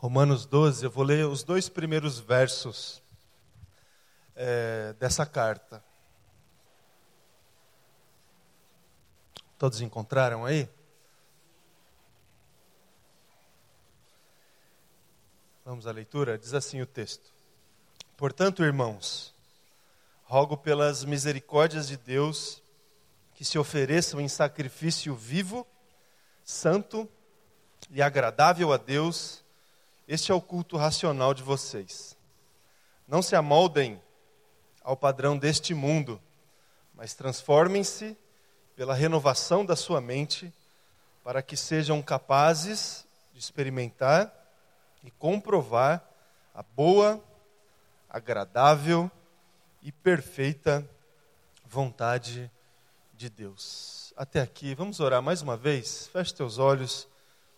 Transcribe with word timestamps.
Romanos 0.00 0.46
12, 0.46 0.84
eu 0.84 0.90
vou 0.92 1.02
ler 1.02 1.26
os 1.26 1.42
dois 1.42 1.68
primeiros 1.68 2.20
versos 2.20 3.02
é, 4.36 4.92
dessa 4.92 5.26
carta. 5.26 5.82
Todos 9.58 9.80
encontraram 9.80 10.44
aí? 10.44 10.68
Vamos 15.64 15.84
à 15.88 15.90
leitura? 15.90 16.38
Diz 16.38 16.54
assim 16.54 16.80
o 16.80 16.86
texto: 16.86 17.32
Portanto, 18.16 18.62
irmãos, 18.62 19.34
rogo 20.22 20.56
pelas 20.56 21.04
misericórdias 21.04 21.88
de 21.88 21.96
Deus 21.96 22.62
que 23.34 23.44
se 23.44 23.58
ofereçam 23.58 24.20
em 24.20 24.28
sacrifício 24.28 25.12
vivo, 25.16 25.66
santo 26.44 27.08
e 27.90 28.00
agradável 28.00 28.72
a 28.72 28.76
Deus 28.76 29.42
este 30.08 30.32
é 30.32 30.34
o 30.34 30.40
culto 30.40 30.78
racional 30.78 31.34
de 31.34 31.42
vocês. 31.42 32.16
Não 33.06 33.20
se 33.20 33.36
amoldem 33.36 34.00
ao 34.82 34.96
padrão 34.96 35.36
deste 35.36 35.74
mundo, 35.74 36.18
mas 36.94 37.12
transformem-se 37.14 38.16
pela 38.74 38.94
renovação 38.94 39.66
da 39.66 39.76
sua 39.76 40.00
mente, 40.00 40.50
para 41.22 41.42
que 41.42 41.58
sejam 41.58 42.00
capazes 42.00 43.06
de 43.34 43.38
experimentar 43.38 44.32
e 45.04 45.10
comprovar 45.10 46.02
a 46.54 46.62
boa, 46.62 47.22
agradável 48.08 49.10
e 49.82 49.92
perfeita 49.92 50.88
vontade 51.66 52.50
de 53.12 53.28
Deus. 53.28 54.14
Até 54.16 54.40
aqui, 54.40 54.74
vamos 54.74 55.00
orar 55.00 55.20
mais 55.20 55.42
uma 55.42 55.56
vez? 55.56 56.06
Feche 56.06 56.34
teus 56.34 56.56
olhos 56.56 57.06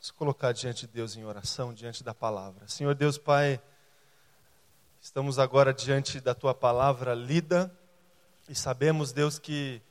se 0.00 0.14
colocar 0.14 0.52
diante 0.52 0.86
de 0.86 0.95
Deus 0.95 1.14
em 1.14 1.24
oração, 1.27 1.74
diante 1.74 2.02
da 2.02 2.14
palavra. 2.14 2.66
Senhor 2.66 2.95
Deus 2.95 3.18
Pai, 3.18 3.60
estamos 4.98 5.38
agora 5.38 5.74
diante 5.74 6.20
da 6.23 6.34
tua 6.34 6.54
palavra 6.54 7.12
lida 7.12 7.70
e 8.48 8.54
sabemos, 8.54 9.12
Deus, 9.12 9.38
que 9.38 9.82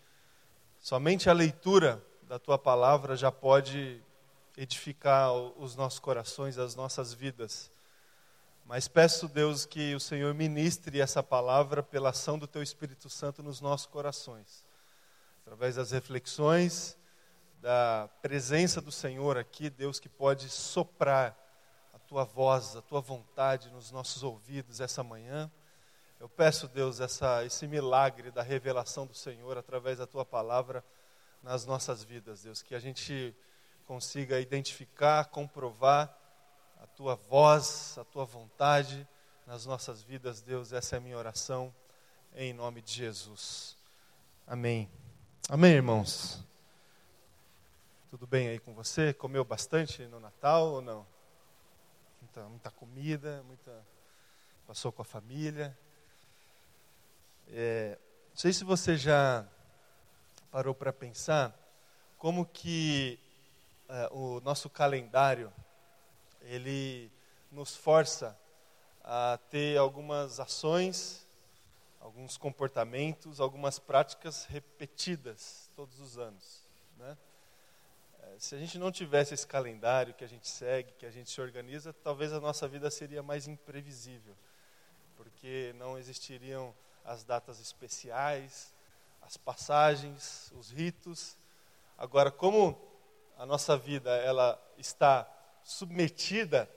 somente 0.80 1.30
a 1.30 1.34
leitura 1.34 2.04
da 2.24 2.40
tua 2.40 2.58
palavra 2.58 3.16
já 3.16 3.32
pode 3.32 4.02
edificar 4.58 5.32
os 5.32 5.76
nossos 5.76 6.00
corações, 6.00 6.58
as 6.58 6.74
nossas 6.74 7.14
vidas. 7.14 7.72
Mas 8.66 8.88
peço, 8.88 9.28
Deus, 9.28 9.64
que 9.64 9.94
o 9.94 10.00
Senhor 10.00 10.34
ministre 10.34 11.00
essa 11.00 11.22
palavra 11.22 11.84
pela 11.84 12.10
ação 12.10 12.38
do 12.40 12.48
teu 12.48 12.64
Espírito 12.64 13.12
Santo 13.12 13.44
nos 13.44 13.62
nossos 13.62 13.86
corações, 13.86 14.66
através 15.44 15.76
das 15.76 15.92
reflexões 15.92 16.98
da 17.62 18.10
presença 18.22 18.82
do 18.82 18.92
Senhor 18.92 19.38
aqui, 19.38 19.70
Deus 19.70 20.00
que 20.00 20.10
pode 20.10 20.50
soprar 20.50 21.38
a 21.94 22.00
tua 22.00 22.24
voz, 22.24 22.76
a 22.76 22.82
tua 22.82 23.02
vontade 23.02 23.70
nos 23.70 23.92
nossos 23.92 24.24
ouvidos 24.24 24.80
essa 24.80 25.04
manhã. 25.04 25.52
Eu 26.20 26.28
peço, 26.28 26.68
Deus, 26.68 27.00
essa, 27.00 27.46
esse 27.46 27.68
milagre 27.68 28.32
da 28.32 28.42
revelação 28.42 29.06
do 29.06 29.14
Senhor 29.14 29.58
através 29.58 29.98
da 29.98 30.08
tua 30.08 30.26
palavra 30.26 30.84
nas 31.42 31.66
nossas 31.66 32.04
vidas, 32.04 32.44
Deus, 32.44 32.62
que 32.62 32.76
a 32.76 32.80
gente 32.80 33.36
consiga 33.86 34.40
identificar, 34.40 35.26
comprovar 35.26 36.16
a 36.82 36.88
tua 36.88 37.16
voz, 37.16 37.98
a 37.98 38.04
tua 38.04 38.26
vontade 38.26 39.08
nas 39.48 39.66
nossas 39.66 40.04
vidas, 40.04 40.42
Deus. 40.42 40.74
Essa 40.74 40.96
é 40.96 40.98
a 40.98 41.02
minha 41.02 41.18
oração, 41.18 41.74
em 42.36 42.54
nome 42.54 42.82
de 42.82 42.94
Jesus. 42.94 43.78
Amém. 44.46 44.90
Amém, 45.50 45.72
irmãos. 45.72 46.49
Tudo 48.10 48.26
bem 48.26 48.48
aí 48.48 48.58
com 48.58 48.74
você? 48.74 49.14
Comeu 49.14 49.46
bastante 49.46 50.08
no 50.08 50.20
Natal 50.20 50.68
ou 50.68 50.82
não? 50.82 51.06
Muita, 52.20 52.50
muita 52.50 52.72
comida, 52.72 53.44
muita 53.44 53.86
passou 54.66 54.92
com 54.92 55.04
a 55.04 55.06
família. 55.06 55.78
É, 57.50 58.00
não 58.30 58.36
sei 58.36 58.52
se 58.52 58.64
você 58.64 58.98
já 58.98 59.48
parou 60.50 60.74
para 60.74 60.92
pensar 60.92 61.56
como 62.18 62.48
que 62.48 63.20
é, 63.88 64.10
o 64.12 64.42
nosso 64.42 64.72
calendário 64.72 65.54
ele 66.42 67.12
nos 67.52 67.76
força 67.76 68.36
a 69.04 69.38
ter 69.52 69.78
algumas 69.78 70.40
ações, 70.40 71.28
alguns 72.00 72.38
comportamentos, 72.38 73.40
algumas 73.40 73.78
práticas 73.78 74.46
repetidas 74.46 75.70
todos 75.76 76.00
os 76.00 76.18
anos, 76.18 76.68
né? 76.98 77.16
Se 78.40 78.56
a 78.56 78.58
gente 78.58 78.80
não 78.80 78.90
tivesse 78.90 79.34
esse 79.34 79.46
calendário 79.46 80.14
que 80.14 80.24
a 80.24 80.28
gente 80.28 80.48
segue, 80.48 80.94
que 80.94 81.06
a 81.06 81.12
gente 81.12 81.30
se 81.30 81.42
organiza, 81.42 81.92
talvez 81.92 82.32
a 82.32 82.40
nossa 82.40 82.68
vida 82.70 82.90
seria 82.90 83.22
mais 83.22 83.48
imprevisível, 83.48 84.34
porque 85.18 85.76
não 85.78 85.98
existiriam 85.98 86.74
as 87.04 87.26
datas 87.26 87.60
especiais, 87.60 88.74
as 89.22 89.36
passagens, 89.36 90.54
os 90.56 90.72
ritos. 90.72 91.36
Agora, 91.98 92.32
como 92.32 92.82
a 93.38 93.46
nossa 93.46 93.76
vida 93.76 94.10
ela 94.10 94.58
está 94.78 95.30
submetida 95.62 96.70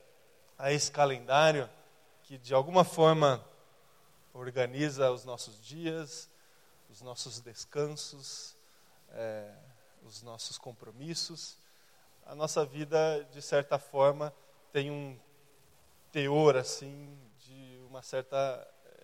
a 0.58 0.72
esse 0.72 0.90
calendário 0.90 1.70
que 2.24 2.38
de 2.38 2.52
alguma 2.52 2.82
forma 2.82 3.44
organiza 4.34 5.12
os 5.12 5.24
nossos 5.24 5.64
dias, 5.64 6.28
os 6.90 7.00
nossos 7.02 7.40
descansos, 7.40 8.56
é, 9.12 9.54
os 10.06 10.22
nossos 10.22 10.58
compromissos, 10.58 11.56
a 12.26 12.34
nossa 12.34 12.64
vida, 12.64 13.26
de 13.32 13.42
certa 13.42 13.78
forma, 13.78 14.32
tem 14.72 14.90
um 14.90 15.18
teor 16.10 16.56
assim 16.56 17.18
de 17.38 17.80
uma 17.88 18.02
certa 18.02 18.36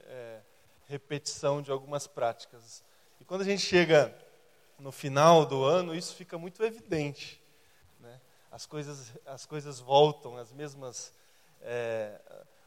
é, 0.05 0.41
repetição 0.87 1.61
de 1.61 1.71
algumas 1.71 2.07
práticas. 2.07 2.83
E 3.21 3.25
quando 3.25 3.43
a 3.43 3.45
gente 3.45 3.63
chega 3.63 4.17
no 4.79 4.93
final 4.93 5.45
do 5.45 5.65
ano, 5.65 5.95
isso 5.95 6.15
fica 6.15 6.39
muito 6.39 6.63
evidente. 6.63 7.43
Né? 8.01 8.21
As, 8.51 8.65
coisas, 8.65 9.13
as 9.27 9.45
coisas 9.45 9.81
voltam, 9.81 10.37
as 10.37 10.53
mesmas, 10.53 11.13
é, 11.61 12.21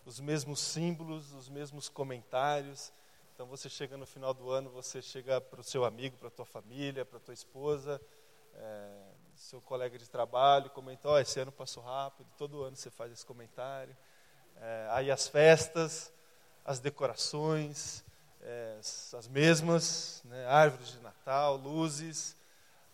os 0.05 0.19
mesmos 0.19 0.59
símbolos, 0.59 1.33
os 1.33 1.47
mesmos 1.47 1.87
comentários. 1.87 2.91
Então 3.33 3.45
você 3.45 3.69
chega 3.69 3.97
no 3.97 4.05
final 4.05 4.33
do 4.33 4.51
ano, 4.51 4.69
você 4.69 5.01
chega 5.01 5.39
para 5.39 5.61
o 5.61 5.63
seu 5.63 5.85
amigo, 5.85 6.17
para 6.17 6.27
a 6.27 6.31
tua 6.31 6.45
família, 6.45 7.05
para 7.05 7.17
a 7.17 7.21
tua 7.21 7.33
esposa, 7.33 8.01
é, 8.55 8.89
seu 9.35 9.61
colega 9.61 9.97
de 9.97 10.09
trabalho 10.09 10.69
comentou, 10.69 11.13
oh, 11.13 11.19
esse 11.19 11.39
ano 11.39 11.51
passou 11.51 11.83
rápido, 11.83 12.27
todo 12.37 12.63
ano 12.63 12.75
você 12.75 12.89
faz 12.89 13.11
esse 13.11 13.25
comentário. 13.25 13.95
É, 14.57 14.87
aí 14.91 15.11
as 15.11 15.27
festas, 15.27 16.13
as 16.63 16.79
decorações, 16.79 18.03
é, 18.41 18.77
as 18.79 19.27
mesmas, 19.27 20.21
né, 20.25 20.45
árvores 20.45 20.89
de 20.89 20.99
Natal, 20.99 21.55
luzes, 21.57 22.35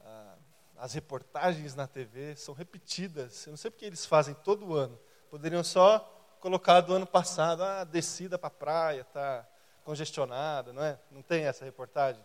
ah, 0.02 0.36
as 0.78 0.94
reportagens 0.94 1.76
na 1.76 1.88
TV 1.88 2.36
são 2.36 2.54
repetidas. 2.54 3.46
Eu 3.46 3.52
não 3.52 3.58
sei 3.58 3.72
porque 3.72 3.86
eles 3.86 4.06
fazem 4.06 4.34
todo 4.36 4.76
ano. 4.76 4.98
Poderiam 5.30 5.64
só 5.64 6.00
colocar 6.40 6.82
do 6.82 6.94
ano 6.94 7.08
passado, 7.08 7.64
ah, 7.64 7.84
descida 7.84 8.38
para 8.38 8.48
a 8.48 8.52
praia, 8.52 9.02
está 9.02 9.46
congestionada, 9.84 10.72
não 10.72 10.84
é? 10.84 11.00
Não 11.12 11.22
tem 11.22 11.46
essa 11.46 11.66
reportagem? 11.66 12.24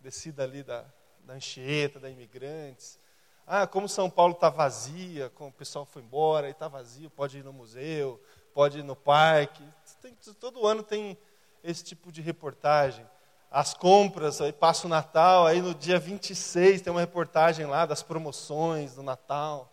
Descida 0.00 0.44
ali 0.44 0.62
da, 0.62 0.84
da 1.28 1.34
Anchieta, 1.34 2.00
da 2.00 2.08
Imigrantes. 2.08 2.98
Ah, 3.46 3.66
como 3.66 3.86
São 3.86 4.08
Paulo 4.08 4.32
está 4.32 4.48
vazia, 4.48 5.28
como 5.34 5.50
o 5.50 5.52
pessoal 5.52 5.84
foi 5.84 6.00
embora 6.00 6.48
e 6.48 6.52
está 6.52 6.68
vazio, 6.68 7.10
pode 7.10 7.38
ir 7.38 7.44
no 7.44 7.52
museu, 7.52 8.18
pode 8.54 8.78
ir 8.78 8.82
no 8.82 8.96
parque. 8.96 9.62
Tem, 10.00 10.16
todo 10.40 10.66
ano 10.66 10.82
tem 10.82 11.18
esse 11.62 11.84
tipo 11.84 12.10
de 12.10 12.22
reportagem. 12.22 13.06
As 13.50 13.74
compras, 13.74 14.40
aí 14.40 14.54
passa 14.54 14.86
o 14.86 14.90
Natal, 14.90 15.46
aí 15.46 15.60
no 15.60 15.74
dia 15.74 15.98
26 15.98 16.80
tem 16.80 16.90
uma 16.90 17.00
reportagem 17.00 17.66
lá 17.66 17.84
das 17.84 18.02
promoções 18.02 18.94
do 18.94 19.02
Natal, 19.02 19.70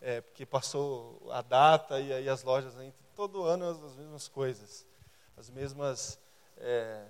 é, 0.00 0.20
porque 0.20 0.44
passou 0.44 1.20
a 1.30 1.40
data 1.40 2.00
e 2.00 2.12
aí 2.12 2.28
as 2.28 2.42
lojas, 2.42 2.74
todo 3.14 3.44
ano 3.44 3.68
as, 3.68 3.80
as 3.80 3.94
mesmas 3.94 4.26
coisas, 4.26 4.84
as 5.36 5.50
mesmas 5.50 6.18
é, 6.56 7.04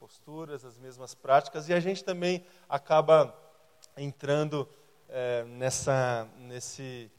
posturas, 0.00 0.64
as 0.64 0.78
mesmas 0.78 1.14
práticas, 1.14 1.68
e 1.68 1.74
a 1.74 1.78
gente 1.78 2.02
também 2.02 2.42
acaba 2.66 3.36
entrando 3.94 4.66
é, 5.06 5.44
nessa, 5.44 6.26
nesse, 6.38 7.12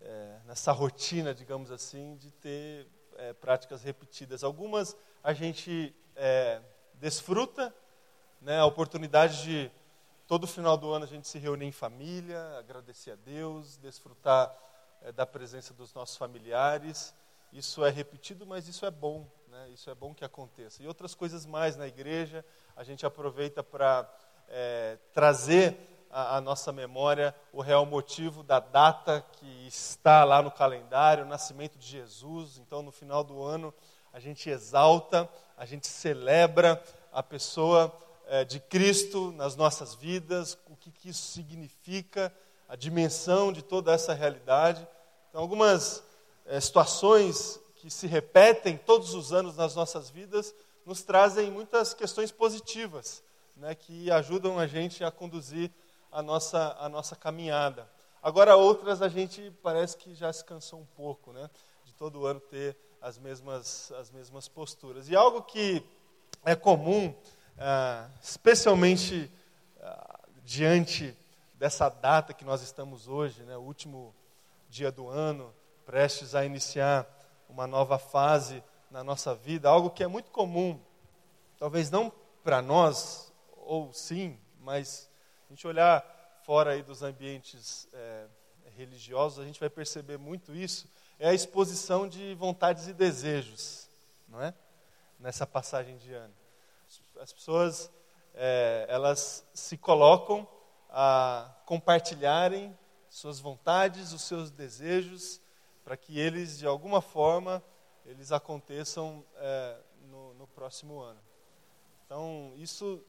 é, 0.00 0.38
nessa 0.46 0.72
rotina, 0.72 1.34
digamos 1.34 1.70
assim, 1.70 2.16
de 2.16 2.30
ter 2.30 2.88
é, 3.18 3.34
práticas 3.34 3.82
repetidas. 3.82 4.42
Algumas 4.42 4.96
a 5.22 5.34
gente 5.34 5.94
é, 6.16 6.62
desfruta, 6.94 7.74
né, 8.40 8.58
a 8.58 8.64
oportunidade 8.64 9.42
de 9.42 9.70
todo 10.26 10.46
final 10.46 10.78
do 10.78 10.90
ano 10.90 11.04
a 11.04 11.08
gente 11.08 11.28
se 11.28 11.38
reunir 11.38 11.66
em 11.66 11.72
família, 11.72 12.58
agradecer 12.58 13.10
a 13.10 13.16
Deus, 13.16 13.76
desfrutar 13.76 14.56
é, 15.02 15.12
da 15.12 15.26
presença 15.26 15.74
dos 15.74 15.92
nossos 15.92 16.16
familiares. 16.16 17.14
Isso 17.52 17.84
é 17.84 17.90
repetido, 17.90 18.46
mas 18.46 18.66
isso 18.66 18.86
é 18.86 18.90
bom, 18.90 19.26
né? 19.52 19.68
Isso 19.68 19.90
é 19.90 19.94
bom 19.94 20.14
que 20.14 20.24
aconteça. 20.24 20.82
E 20.82 20.88
outras 20.88 21.14
coisas 21.14 21.44
mais 21.44 21.76
na 21.76 21.86
igreja, 21.86 22.42
a 22.74 22.82
gente 22.82 23.04
aproveita 23.04 23.62
para 23.62 24.10
é, 24.48 24.96
trazer 25.12 25.76
à 26.10 26.40
nossa 26.40 26.72
memória 26.72 27.34
o 27.52 27.60
real 27.60 27.84
motivo 27.84 28.42
da 28.42 28.60
data 28.60 29.22
que 29.32 29.66
está 29.66 30.24
lá 30.24 30.40
no 30.40 30.50
calendário, 30.50 31.24
o 31.24 31.28
nascimento 31.28 31.76
de 31.76 31.86
Jesus. 31.86 32.56
Então, 32.56 32.80
no 32.80 32.90
final 32.90 33.22
do 33.22 33.42
ano, 33.42 33.74
a 34.10 34.18
gente 34.18 34.48
exalta, 34.48 35.28
a 35.54 35.66
gente 35.66 35.86
celebra 35.86 36.82
a 37.12 37.22
pessoa 37.22 37.94
é, 38.28 38.46
de 38.46 38.58
Cristo 38.58 39.32
nas 39.32 39.54
nossas 39.54 39.94
vidas, 39.94 40.56
o 40.66 40.76
que, 40.76 40.90
que 40.90 41.10
isso 41.10 41.30
significa, 41.30 42.34
a 42.66 42.74
dimensão 42.74 43.52
de 43.52 43.60
toda 43.60 43.92
essa 43.92 44.14
realidade. 44.14 44.86
Então, 45.28 45.42
algumas 45.42 46.02
é, 46.46 46.58
situações 46.58 47.60
que 47.82 47.90
se 47.90 48.06
repetem 48.06 48.76
todos 48.76 49.12
os 49.12 49.32
anos 49.32 49.56
nas 49.56 49.74
nossas 49.74 50.08
vidas 50.08 50.54
nos 50.86 51.02
trazem 51.02 51.50
muitas 51.50 51.92
questões 51.92 52.30
positivas, 52.30 53.24
né, 53.56 53.74
que 53.74 54.08
ajudam 54.08 54.56
a 54.56 54.68
gente 54.68 55.02
a 55.02 55.10
conduzir 55.10 55.68
a 56.12 56.22
nossa, 56.22 56.76
a 56.78 56.88
nossa 56.88 57.16
caminhada. 57.16 57.90
Agora, 58.22 58.54
outras 58.54 59.02
a 59.02 59.08
gente 59.08 59.50
parece 59.64 59.96
que 59.96 60.14
já 60.14 60.32
se 60.32 60.44
cansou 60.44 60.78
um 60.78 60.86
pouco, 60.94 61.32
né, 61.32 61.50
de 61.84 61.92
todo 61.92 62.24
ano 62.24 62.38
ter 62.38 62.76
as 63.00 63.18
mesmas, 63.18 63.90
as 63.98 64.12
mesmas 64.12 64.46
posturas. 64.46 65.08
E 65.08 65.16
algo 65.16 65.42
que 65.42 65.84
é 66.44 66.54
comum, 66.54 67.12
ah, 67.58 68.08
especialmente 68.22 69.28
ah, 69.80 70.20
diante 70.44 71.18
dessa 71.54 71.88
data 71.88 72.32
que 72.32 72.44
nós 72.44 72.62
estamos 72.62 73.08
hoje, 73.08 73.42
né, 73.42 73.56
o 73.56 73.62
último 73.62 74.14
dia 74.70 74.92
do 74.92 75.08
ano, 75.08 75.52
prestes 75.84 76.36
a 76.36 76.44
iniciar 76.44 77.04
uma 77.52 77.66
nova 77.66 77.98
fase 77.98 78.64
na 78.90 79.04
nossa 79.04 79.34
vida, 79.34 79.68
algo 79.68 79.90
que 79.90 80.02
é 80.02 80.06
muito 80.06 80.30
comum, 80.30 80.80
talvez 81.58 81.90
não 81.90 82.10
para 82.42 82.62
nós, 82.62 83.30
ou 83.58 83.92
sim, 83.92 84.38
mas 84.58 85.10
a 85.46 85.52
gente 85.52 85.66
olhar 85.66 86.02
fora 86.44 86.72
aí 86.72 86.82
dos 86.82 87.02
ambientes 87.02 87.86
é, 87.92 88.26
religiosos, 88.74 89.38
a 89.38 89.44
gente 89.44 89.60
vai 89.60 89.68
perceber 89.68 90.16
muito 90.16 90.54
isso, 90.54 90.88
é 91.18 91.28
a 91.28 91.34
exposição 91.34 92.08
de 92.08 92.34
vontades 92.34 92.88
e 92.88 92.94
desejos, 92.94 93.90
não 94.26 94.40
é? 94.40 94.54
Nessa 95.20 95.46
passagem 95.46 95.98
de 95.98 96.12
ano. 96.14 96.34
As 97.20 97.34
pessoas, 97.34 97.90
é, 98.34 98.86
elas 98.88 99.46
se 99.52 99.76
colocam 99.76 100.48
a 100.88 101.54
compartilharem 101.66 102.76
suas 103.10 103.38
vontades, 103.38 104.12
os 104.12 104.22
seus 104.22 104.50
desejos, 104.50 105.41
para 105.84 105.96
que 105.96 106.18
eles, 106.18 106.58
de 106.58 106.66
alguma 106.66 107.00
forma, 107.00 107.62
eles 108.04 108.32
aconteçam 108.32 109.24
é, 109.36 109.76
no, 110.10 110.34
no 110.34 110.46
próximo 110.46 111.00
ano. 111.00 111.20
Então, 112.04 112.52
isso 112.56 113.04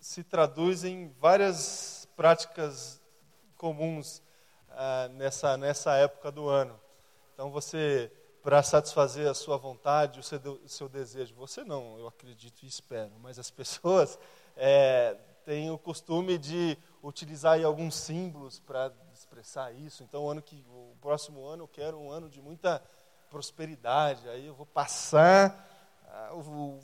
se 0.00 0.22
traduz 0.24 0.84
em 0.84 1.08
várias 1.20 2.08
práticas 2.16 3.00
comuns 3.56 4.22
ah, 4.70 5.08
nessa, 5.12 5.56
nessa 5.56 5.94
época 5.94 6.30
do 6.32 6.48
ano. 6.48 6.78
Então, 7.34 7.50
você, 7.50 8.12
para 8.42 8.62
satisfazer 8.62 9.28
a 9.28 9.34
sua 9.34 9.56
vontade, 9.56 10.20
o 10.20 10.22
seu, 10.22 10.38
o 10.38 10.68
seu, 10.68 10.88
desejo, 10.88 11.34
você 11.34 11.64
não, 11.64 11.98
eu 11.98 12.06
acredito 12.06 12.62
e 12.62 12.66
espero, 12.66 13.12
mas 13.20 13.38
as 13.38 13.50
pessoas 13.52 14.18
é, 14.56 15.16
têm 15.44 15.70
o 15.70 15.78
costume 15.78 16.36
de 16.38 16.76
utilizar 17.02 17.62
alguns 17.64 17.94
símbolos 17.94 18.60
para 18.60 18.92
expressar 19.32 19.72
isso. 19.72 20.02
Então, 20.02 20.24
o, 20.24 20.30
ano 20.30 20.42
que, 20.42 20.62
o 20.68 20.94
próximo 21.00 21.46
ano 21.46 21.64
eu 21.64 21.68
quero 21.68 21.98
um 21.98 22.10
ano 22.10 22.28
de 22.28 22.40
muita 22.42 22.82
prosperidade. 23.30 24.28
Aí 24.28 24.46
eu 24.46 24.54
vou 24.54 24.66
passar 24.66 25.66
ah, 26.06 26.34
o, 26.34 26.78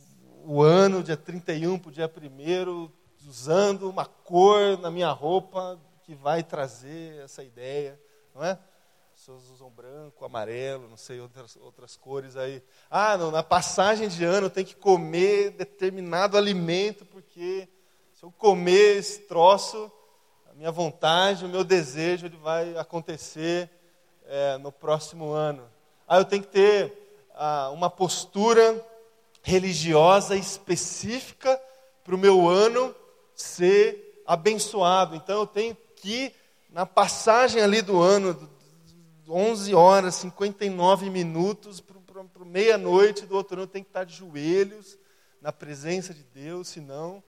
o 0.46 0.62
ano, 0.62 1.02
dia 1.02 1.16
31 1.16 1.78
para 1.78 1.88
o 1.90 1.92
dia 1.92 2.10
1 2.10 2.90
usando 3.28 3.90
uma 3.90 4.06
cor 4.06 4.78
na 4.78 4.90
minha 4.90 5.10
roupa 5.10 5.78
que 6.04 6.14
vai 6.14 6.42
trazer 6.42 7.22
essa 7.22 7.44
ideia, 7.44 8.00
não 8.34 8.42
é? 8.42 8.52
As 8.52 9.20
pessoas 9.20 9.50
usam 9.50 9.68
branco, 9.68 10.24
amarelo, 10.24 10.88
não 10.88 10.96
sei, 10.96 11.20
outras, 11.20 11.54
outras 11.56 11.96
cores 11.96 12.34
aí. 12.34 12.62
Ah, 12.88 13.18
não, 13.18 13.30
na 13.30 13.42
passagem 13.42 14.08
de 14.08 14.24
ano 14.24 14.48
tem 14.48 14.64
que 14.64 14.74
comer 14.74 15.50
determinado 15.50 16.38
alimento, 16.38 17.04
porque 17.04 17.68
se 18.14 18.22
eu 18.22 18.32
comer 18.32 18.96
esse 18.96 19.22
troço, 19.22 19.92
minha 20.58 20.72
vontade, 20.72 21.44
o 21.44 21.48
meu 21.48 21.62
desejo, 21.62 22.26
ele 22.26 22.36
vai 22.36 22.76
acontecer 22.76 23.70
é, 24.26 24.58
no 24.58 24.72
próximo 24.72 25.30
ano. 25.30 25.62
Ah, 26.04 26.18
eu 26.18 26.24
tenho 26.24 26.42
que 26.42 26.48
ter 26.48 27.28
ah, 27.32 27.70
uma 27.72 27.88
postura 27.88 28.84
religiosa 29.40 30.34
específica 30.34 31.56
para 32.02 32.12
o 32.12 32.18
meu 32.18 32.48
ano 32.48 32.92
ser 33.36 34.20
abençoado. 34.26 35.14
Então 35.14 35.38
eu 35.38 35.46
tenho 35.46 35.76
que, 35.94 36.34
na 36.70 36.84
passagem 36.84 37.62
ali 37.62 37.80
do 37.80 38.02
ano, 38.02 38.50
11 39.28 39.72
horas, 39.76 40.16
59 40.16 41.08
minutos, 41.08 41.80
para 41.80 42.44
meia-noite 42.44 43.26
do 43.26 43.36
outro 43.36 43.54
ano, 43.54 43.62
eu 43.62 43.68
tenho 43.68 43.84
que 43.84 43.90
estar 43.90 44.02
de 44.02 44.16
joelhos 44.16 44.98
na 45.40 45.52
presença 45.52 46.12
de 46.12 46.24
Deus, 46.24 46.66
senão 46.66 47.22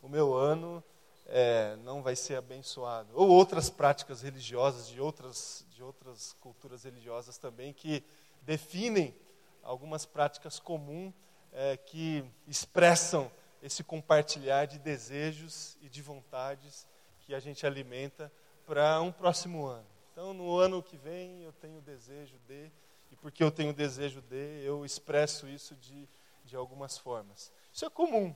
o 0.00 0.08
meu 0.08 0.32
ano 0.32 0.82
é, 1.30 1.76
não 1.76 2.02
vai 2.02 2.16
ser 2.16 2.34
abençoado. 2.34 3.08
Ou 3.14 3.28
outras 3.28 3.70
práticas 3.70 4.20
religiosas 4.20 4.88
de 4.88 5.00
outras, 5.00 5.64
de 5.70 5.82
outras 5.82 6.32
culturas 6.40 6.82
religiosas 6.82 7.38
também, 7.38 7.72
que 7.72 8.04
definem 8.42 9.14
algumas 9.62 10.04
práticas 10.04 10.58
comuns 10.58 11.14
é, 11.52 11.76
que 11.76 12.24
expressam 12.46 13.30
esse 13.62 13.84
compartilhar 13.84 14.66
de 14.66 14.78
desejos 14.78 15.76
e 15.80 15.88
de 15.88 16.02
vontades 16.02 16.86
que 17.20 17.34
a 17.34 17.38
gente 17.38 17.64
alimenta 17.64 18.32
para 18.66 19.00
um 19.00 19.12
próximo 19.12 19.66
ano. 19.66 19.86
Então, 20.12 20.34
no 20.34 20.58
ano 20.58 20.82
que 20.82 20.96
vem, 20.96 21.42
eu 21.42 21.52
tenho 21.52 21.80
desejo 21.80 22.38
de, 22.46 22.70
e 23.10 23.16
porque 23.16 23.42
eu 23.42 23.50
tenho 23.50 23.72
desejo 23.72 24.20
de, 24.22 24.64
eu 24.64 24.84
expresso 24.84 25.46
isso 25.48 25.76
de, 25.76 26.08
de 26.44 26.56
algumas 26.56 26.98
formas. 26.98 27.52
Isso 27.72 27.84
é 27.84 27.90
comum. 27.90 28.34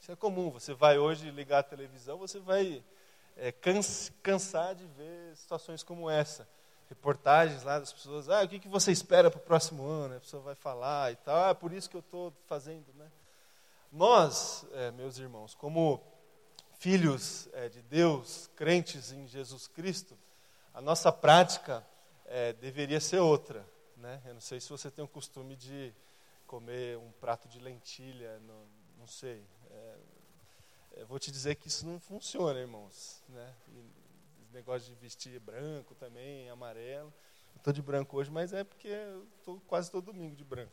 Isso 0.00 0.12
é 0.12 0.16
comum. 0.16 0.50
Você 0.50 0.72
vai 0.74 0.98
hoje 0.98 1.30
ligar 1.30 1.58
a 1.58 1.62
televisão, 1.62 2.18
você 2.18 2.38
vai 2.38 2.82
é, 3.36 3.52
cansar 4.22 4.74
de 4.74 4.86
ver 4.86 5.36
situações 5.36 5.82
como 5.82 6.08
essa 6.08 6.48
reportagens 6.90 7.62
lá 7.62 7.78
das 7.78 7.92
pessoas, 7.92 8.28
ah, 8.28 8.42
o 8.42 8.48
que, 8.48 8.58
que 8.58 8.68
você 8.68 8.90
espera 8.90 9.30
para 9.30 9.38
o 9.38 9.42
próximo 9.42 9.86
ano? 9.86 10.16
A 10.16 10.20
pessoa 10.20 10.42
vai 10.42 10.56
falar 10.56 11.12
e 11.12 11.16
tal, 11.16 11.50
ah, 11.50 11.54
por 11.54 11.72
isso 11.72 11.88
que 11.88 11.96
eu 11.96 12.00
estou 12.00 12.32
fazendo, 12.48 12.92
né? 12.94 13.08
Nós, 13.92 14.66
é, 14.72 14.90
meus 14.90 15.16
irmãos, 15.16 15.54
como 15.54 16.02
filhos 16.80 17.48
é, 17.52 17.68
de 17.68 17.80
Deus, 17.82 18.50
crentes 18.56 19.12
em 19.12 19.28
Jesus 19.28 19.68
Cristo, 19.68 20.18
a 20.74 20.80
nossa 20.80 21.12
prática 21.12 21.86
é, 22.26 22.52
deveria 22.54 23.00
ser 23.00 23.20
outra, 23.20 23.64
né? 23.96 24.20
Eu 24.26 24.34
não 24.34 24.40
sei 24.40 24.58
se 24.60 24.68
você 24.68 24.90
tem 24.90 25.04
o 25.04 25.08
costume 25.08 25.54
de 25.54 25.94
comer 26.44 26.98
um 26.98 27.12
prato 27.20 27.48
de 27.48 27.60
lentilha, 27.60 28.40
não, 28.40 28.66
não 28.98 29.06
sei. 29.06 29.44
É, 29.70 29.96
vou 31.06 31.18
te 31.18 31.30
dizer 31.30 31.56
que 31.56 31.68
isso 31.68 31.86
não 31.86 31.98
funciona, 31.98 32.58
irmãos, 32.60 33.22
né? 33.28 33.54
Negócio 34.52 34.88
de 34.88 34.94
vestir 35.00 35.38
branco 35.40 35.94
também, 35.94 36.48
amarelo. 36.50 37.12
Estou 37.56 37.72
de 37.72 37.82
branco 37.82 38.16
hoje, 38.16 38.30
mas 38.30 38.52
é 38.52 38.64
porque 38.64 38.88
estou 39.38 39.60
quase 39.66 39.90
todo 39.90 40.12
domingo 40.12 40.34
de 40.34 40.44
branco. 40.44 40.72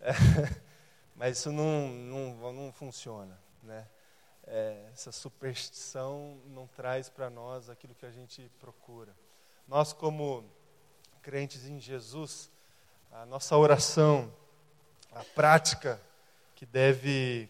É, 0.00 0.12
mas 1.16 1.38
isso 1.38 1.50
não, 1.50 1.88
não, 1.88 2.52
não 2.52 2.72
funciona. 2.72 3.38
Né? 3.62 3.88
É, 4.44 4.90
essa 4.92 5.10
superstição 5.10 6.40
não 6.46 6.66
traz 6.66 7.08
para 7.08 7.30
nós 7.30 7.70
aquilo 7.70 7.94
que 7.94 8.06
a 8.06 8.10
gente 8.10 8.50
procura. 8.60 9.14
Nós, 9.66 9.92
como 9.92 10.44
crentes 11.22 11.64
em 11.66 11.80
Jesus, 11.80 12.50
a 13.10 13.24
nossa 13.24 13.56
oração, 13.56 14.32
a 15.10 15.24
prática 15.24 16.00
que 16.54 16.66
deve 16.66 17.48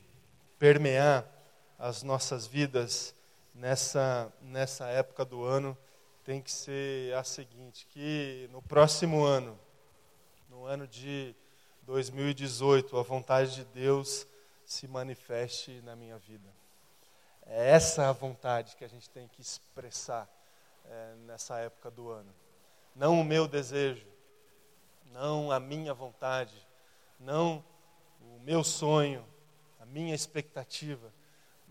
permear 0.59 1.34
as 1.79 2.03
nossas 2.03 2.47
vidas 2.47 3.15
nessa, 3.55 4.33
nessa 4.43 4.87
época 4.87 5.25
do 5.25 5.45
ano 5.45 5.77
tem 6.25 6.41
que 6.41 6.51
ser 6.51 7.15
a 7.15 7.25
seguinte: 7.25 7.87
que 7.91 8.49
no 8.53 8.63
próximo 8.63 9.25
ano, 9.25 9.59
no 10.49 10.65
ano 10.65 10.87
de 10.87 11.35
2018, 11.83 12.99
a 12.99 13.03
vontade 13.03 13.55
de 13.55 13.65
Deus 13.67 14.27
se 14.65 14.89
manifeste 14.89 15.81
na 15.83 15.95
minha 15.95 16.19
vida. 16.19 16.49
É 17.47 17.71
essa 17.71 18.09
a 18.09 18.13
vontade 18.13 18.75
que 18.77 18.85
a 18.85 18.89
gente 18.89 19.11
tem 19.11 19.29
que 19.29 19.43
expressar 19.43 20.27
é, 20.87 21.15
nessa 21.27 21.59
época 21.59 21.91
do 21.91 22.09
ano. 22.09 22.35
Não 22.97 23.21
o 23.21 23.25
meu 23.25 23.47
desejo, 23.47 24.07
não 25.13 25.53
a 25.53 25.61
minha 25.61 25.93
vontade, 25.93 26.55
não 27.21 27.63
o 28.23 28.41
meu 28.41 28.65
sonho, 28.65 29.27
a 29.79 29.85
minha 29.85 30.15
expectativa 30.15 31.13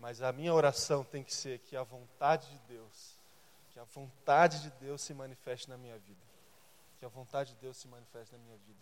mas 0.04 0.22
a 0.22 0.34
minha 0.34 0.54
oração 0.54 1.02
tem 1.02 1.24
que 1.24 1.34
ser 1.34 1.60
que 1.60 1.78
a 1.78 1.84
vontade 1.84 2.50
de 2.50 2.58
Deus, 2.68 3.18
que 3.72 3.80
a 3.80 3.86
vontade 3.86 4.62
de 4.62 4.70
Deus 4.72 5.02
se 5.02 5.14
manifeste 5.14 5.70
na 5.70 5.78
minha 5.78 5.98
vida. 5.98 6.20
Que 7.00 7.06
a 7.06 7.08
vontade 7.08 7.54
de 7.54 7.62
Deus 7.62 7.78
se 7.78 7.88
manifeste 7.88 8.36
na 8.36 8.38
minha 8.38 8.58
vida. 8.58 8.82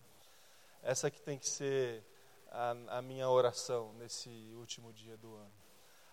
Essa 0.82 1.12
que 1.12 1.22
tem 1.22 1.38
que 1.38 1.48
ser 1.48 2.04
a, 2.50 2.72
a 2.98 3.02
minha 3.04 3.30
oração 3.30 3.94
nesse 4.00 4.30
último 4.56 4.92
dia 4.92 5.16
do 5.16 5.36
ano. 5.36 5.52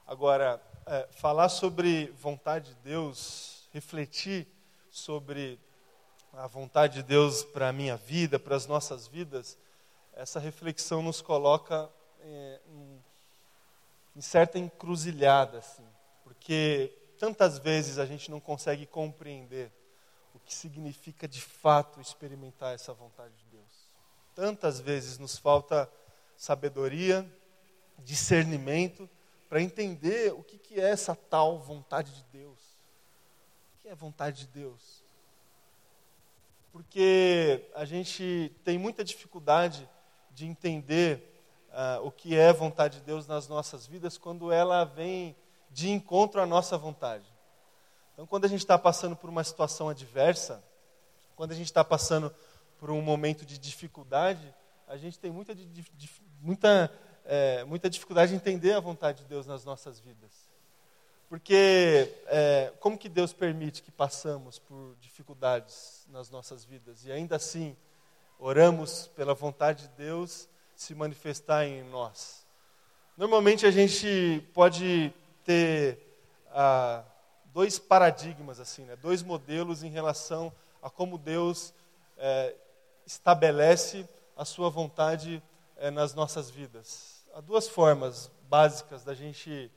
Agora, 0.07 0.63
é, 0.85 1.09
falar 1.13 1.49
sobre 1.49 2.09
vontade 2.09 2.75
de 2.75 2.81
Deus, 2.83 3.67
refletir 3.73 4.47
sobre 4.91 5.59
a 6.35 6.47
vontade 6.47 6.97
de 6.97 7.03
Deus 7.03 7.43
para 7.43 7.71
a 7.71 7.73
minha 7.73 7.97
vida, 7.97 8.39
para 8.39 8.57
as 8.57 8.67
nossas 8.67 9.07
vidas, 9.07 9.57
essa 10.13 10.39
reflexão 10.39 11.01
nos 11.01 11.23
coloca 11.23 11.89
é, 12.21 12.61
em, 12.67 13.03
em, 14.19 14.21
certa 14.21 14.59
encruzilhada, 14.59 15.59
assim, 15.59 15.87
porque 16.25 16.93
tantas 17.19 17.59
vezes 17.59 17.99
a 17.99 18.05
gente 18.05 18.31
não 18.31 18.41
consegue 18.41 18.85
compreender 18.85 19.71
o 20.35 20.41
que 20.41 20.53
significa 20.53 21.29
de 21.29 21.41
fato 21.41 22.01
experimentar 22.01 22.75
essa 22.75 22.93
vontade 22.93 23.33
de 23.37 23.45
Deus. 23.45 23.89
Tantas 24.35 24.81
vezes 24.81 25.19
nos 25.19 25.39
falta 25.39 25.89
sabedoria, 26.37 27.25
discernimento 27.99 29.09
para 29.49 29.63
entender 29.63 30.33
o 30.33 30.43
que, 30.43 30.59
que 30.59 30.81
é 30.81 30.91
essa 30.91 31.15
tal 31.15 31.59
vontade 31.59 32.13
de 32.13 32.25
Deus. 32.25 32.59
O 33.79 33.83
que 33.83 33.89
é 33.89 33.95
vontade 33.95 34.47
de 34.47 34.49
Deus? 34.49 35.03
Porque 36.73 37.71
a 37.75 37.85
gente 37.85 38.53
tem 38.65 38.79
muita 38.79 39.05
dificuldade 39.05 39.89
de 40.33 40.45
entender 40.45 41.38
uh, 41.71 42.07
o 42.07 42.11
que 42.11 42.37
é 42.37 42.53
vontade 42.53 42.99
de 42.99 43.05
Deus 43.05 43.27
nas 43.27 43.49
nossas 43.49 43.87
vidas 43.87 44.19
quando 44.19 44.53
ela 44.53 44.85
vem 44.85 45.37
de 45.71 45.91
encontro 45.91 46.41
à 46.41 46.47
nossa 46.47 46.77
vontade. 46.77 47.27
Então, 48.13 48.27
quando 48.27 48.45
a 48.45 48.49
gente 48.49 48.61
está 48.61 48.79
passando 48.79 49.15
por 49.15 49.31
uma 49.31 49.45
situação 49.45 49.89
adversa, 49.89 50.63
quando 51.37 51.53
a 51.53 51.55
gente 51.55 51.67
está 51.67 51.85
passando 51.85 52.35
por 52.79 52.91
um 52.91 53.01
momento 53.01 53.45
de 53.45 53.59
dificuldade, 53.59 54.55
a 54.87 54.97
gente 54.97 55.19
tem 55.19 55.31
muita, 55.31 55.55
muita 56.41 56.91
é, 57.29 57.63
muita 57.65 57.91
dificuldade 57.91 58.31
de 58.31 58.37
entender 58.37 58.73
a 58.73 58.81
vontade 58.81 59.19
de 59.19 59.25
Deus 59.29 59.47
nas 59.47 59.63
nossas 59.63 60.01
vidas. 60.01 60.49
Porque 61.29 62.11
é, 62.27 62.73
como 62.81 62.97
que 62.97 63.07
Deus 63.07 63.35
permite 63.35 63.83
que 63.83 63.91
passamos 63.91 64.59
por 64.59 64.97
dificuldades 64.99 66.07
nas 66.09 66.31
nossas 66.31 66.65
vidas 66.65 67.05
e 67.05 67.13
ainda 67.13 67.37
assim 67.37 67.77
oramos 68.39 69.09
pela 69.09 69.35
vontade 69.35 69.83
de 69.83 69.89
Deus 69.91 70.49
se 70.81 70.95
manifestar 70.95 71.67
em 71.67 71.83
nós? 71.85 72.47
Normalmente 73.17 73.67
a 73.67 73.71
gente 73.71 74.43
pode 74.55 75.13
ter 75.45 75.99
ah, 76.51 77.03
dois 77.53 77.79
paradigmas 77.79 78.61
assim, 78.61 78.85
né? 78.85 78.97
dois 78.97 79.23
modelos 79.23 79.83
em 79.83 79.91
relação 79.91 80.53
a 80.83 80.89
como 80.89 81.19
Deus 81.19 81.75
é, 82.17 82.55
estabelece 83.05 84.09
a 84.37 84.45
sua 84.45 84.71
vontade 84.71 85.43
é, 85.77 85.91
nas 85.91 86.15
nossas 86.15 86.49
vidas 86.49 87.19
há 87.39 87.41
duas 87.41 87.69
formas 87.69 88.31
básicas 88.49 89.05
da 89.05 89.15
gente 89.15 89.71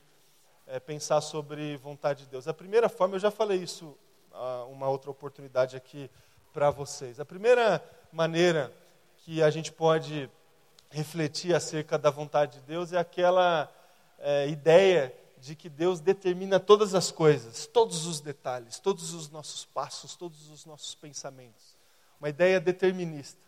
é, 0.65 0.79
pensar 0.79 1.21
sobre 1.21 1.77
vontade 1.77 2.23
de 2.23 2.29
Deus. 2.31 2.47
A 2.47 2.53
primeira 2.53 2.89
forma, 2.89 3.15
eu 3.15 3.19
já 3.19 3.29
falei 3.29 3.59
isso 3.59 3.95
ah, 4.33 4.65
uma 4.67 4.89
outra 4.89 5.11
oportunidade 5.11 5.75
aqui 5.77 6.09
para 6.51 6.71
vocês. 6.71 7.19
A 7.19 7.25
primeira 7.25 7.83
maneira 8.11 8.73
que 9.17 9.43
a 9.43 9.51
gente 9.51 9.71
pode 9.71 10.27
refletir 10.91 11.55
acerca 11.55 11.97
da 11.97 12.11
vontade 12.11 12.59
de 12.59 12.65
Deus 12.65 12.91
é 12.93 12.97
aquela 12.97 13.71
é, 14.19 14.47
ideia 14.49 15.15
de 15.39 15.55
que 15.55 15.69
Deus 15.69 15.99
determina 15.99 16.59
todas 16.59 16.93
as 16.93 17.09
coisas, 17.09 17.65
todos 17.65 18.05
os 18.05 18.19
detalhes, 18.19 18.77
todos 18.77 19.13
os 19.13 19.29
nossos 19.29 19.65
passos, 19.65 20.15
todos 20.15 20.49
os 20.49 20.65
nossos 20.65 20.93
pensamentos. 20.93 21.75
Uma 22.19 22.29
ideia 22.29 22.59
determinista. 22.59 23.41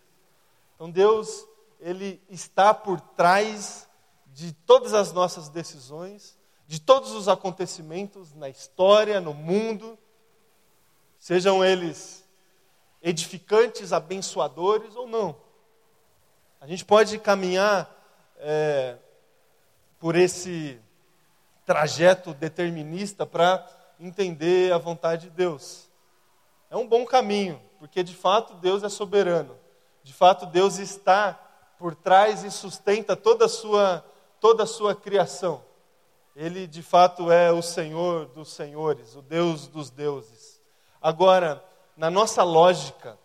Então 0.74 0.90
Deus, 0.90 1.46
ele 1.80 2.20
está 2.30 2.74
por 2.74 3.00
trás 3.00 3.88
de 4.34 4.54
todas 4.66 4.94
as 4.94 5.12
nossas 5.12 5.50
decisões, 5.50 6.36
de 6.66 6.82
todos 6.82 7.12
os 7.12 7.28
acontecimentos 7.28 8.34
na 8.34 8.50
história, 8.50 9.22
no 9.22 9.34
mundo, 9.34 10.00
sejam 11.20 11.64
eles 11.64 12.24
edificantes, 13.04 13.94
abençoadores 13.94 14.96
ou 14.96 15.08
não. 15.08 15.43
A 16.64 16.66
gente 16.66 16.86
pode 16.86 17.20
caminhar 17.20 17.94
é, 18.38 18.96
por 20.00 20.16
esse 20.16 20.80
trajeto 21.66 22.34
determinista 22.34 23.26
para 23.26 23.68
entender 24.00 24.72
a 24.72 24.78
vontade 24.78 25.24
de 25.24 25.32
Deus. 25.32 25.90
É 26.70 26.78
um 26.78 26.88
bom 26.88 27.06
caminho, 27.06 27.62
porque 27.80 28.02
de 28.02 28.16
fato 28.16 28.54
Deus 28.54 28.82
é 28.82 28.88
soberano. 28.88 29.60
De 30.06 30.14
fato 30.14 30.46
Deus 30.46 30.78
está 30.78 31.34
por 31.78 31.94
trás 31.96 32.46
e 32.46 32.50
sustenta 32.50 33.14
toda 33.18 33.44
a 33.44 33.50
sua 33.50 34.02
toda 34.40 34.64
a 34.64 34.68
sua 34.68 34.96
criação. 34.96 35.66
Ele 36.34 36.66
de 36.66 36.82
fato 36.82 37.30
é 37.30 37.52
o 37.52 37.62
Senhor 37.62 38.28
dos 38.28 38.54
senhores, 38.54 39.18
o 39.18 39.22
Deus 39.22 39.68
dos 39.68 39.90
deuses. 39.90 40.62
Agora, 41.02 41.62
na 41.98 42.10
nossa 42.10 42.42
lógica, 42.42 43.20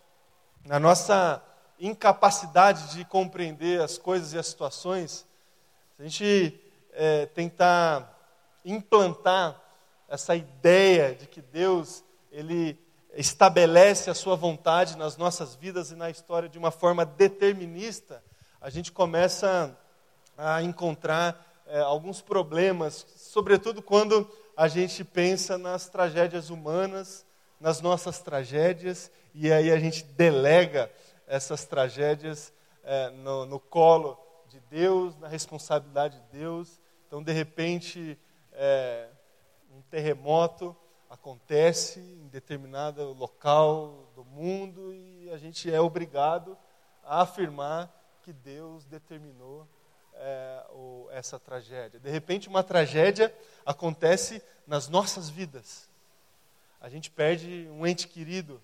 na 0.65 0.81
nossa 0.81 1.41
incapacidade 1.81 2.95
de 2.95 3.05
compreender 3.05 3.81
as 3.81 3.99
coisas 3.99 4.33
e 4.33 4.39
as 4.39 4.47
situações, 4.47 5.27
se 5.97 6.03
a 6.03 6.05
gente 6.05 6.61
é, 6.93 7.27
tentar 7.27 8.17
implantar 8.65 9.61
essa 10.09 10.35
ideia 10.35 11.15
de 11.15 11.27
que 11.27 11.41
Deus 11.41 12.03
ele 12.31 12.79
estabelece 13.15 14.11
a 14.11 14.15
sua 14.15 14.37
vontade 14.37 14.97
nas 14.97 15.17
nossas 15.17 15.55
vidas 15.55 15.91
e 15.91 15.97
na 15.97 16.11
história 16.11 16.49
de 16.49 16.59
uma 16.59 16.71
forma 16.71 17.05
determinista, 17.05 18.23
a 18.61 18.71
gente 18.71 18.93
começa 18.93 19.77
a 20.37 20.63
encontrar 20.63 21.45
é, 21.67 21.81
alguns 21.81 22.21
problemas, 22.21 23.07
sobretudo 23.17 23.83
quando 23.83 24.29
a 24.57 24.69
gente 24.69 25.05
pensa 25.05 25.57
nas 25.57 25.89
tragédias 25.89 26.51
humanas, 26.51 27.25
nas 27.61 27.81
nossas 27.81 28.21
tragédias, 28.21 29.11
e 29.35 29.53
aí 29.53 29.71
a 29.71 29.79
gente 29.79 30.05
delega 30.05 30.91
essas 31.29 31.65
tragédias 31.65 32.53
é, 32.83 33.11
no, 33.11 33.47
no, 33.47 33.61
colo 33.61 34.19
de 34.49 34.59
Deus, 34.61 35.17
na 35.19 35.29
responsabilidade 35.29 36.19
de 36.19 36.39
Deus. 36.39 36.81
Então, 37.07 37.23
de 37.23 37.33
repente, 37.33 38.19
é, 38.53 39.09
um 39.71 39.83
terremoto 39.83 40.75
acontece 41.09 42.01
em 42.01 42.29
determinado 42.29 43.13
local 43.13 44.11
do 44.15 44.25
mundo 44.25 44.93
e 44.93 45.31
a 45.31 45.39
gente 45.39 45.73
é 45.73 45.81
obrigado 45.81 46.57
a 47.05 47.23
afirmar 47.23 47.95
que 48.23 48.33
Deus 48.33 48.85
determinou 48.85 49.67
é, 50.15 50.65
o, 50.71 51.09
essa 51.11 51.39
tragédia. 51.39 52.01
De 52.01 52.11
repente, 52.11 52.49
uma 52.49 52.63
tragédia 52.63 53.35
acontece 53.65 54.43
nas 54.67 54.89
nossas 54.89 55.29
vidas. 55.29 55.89
A 56.81 56.89
gente 56.89 57.11
perde 57.11 57.69
um 57.71 57.87
ente 57.87 58.07
querido, 58.07 58.61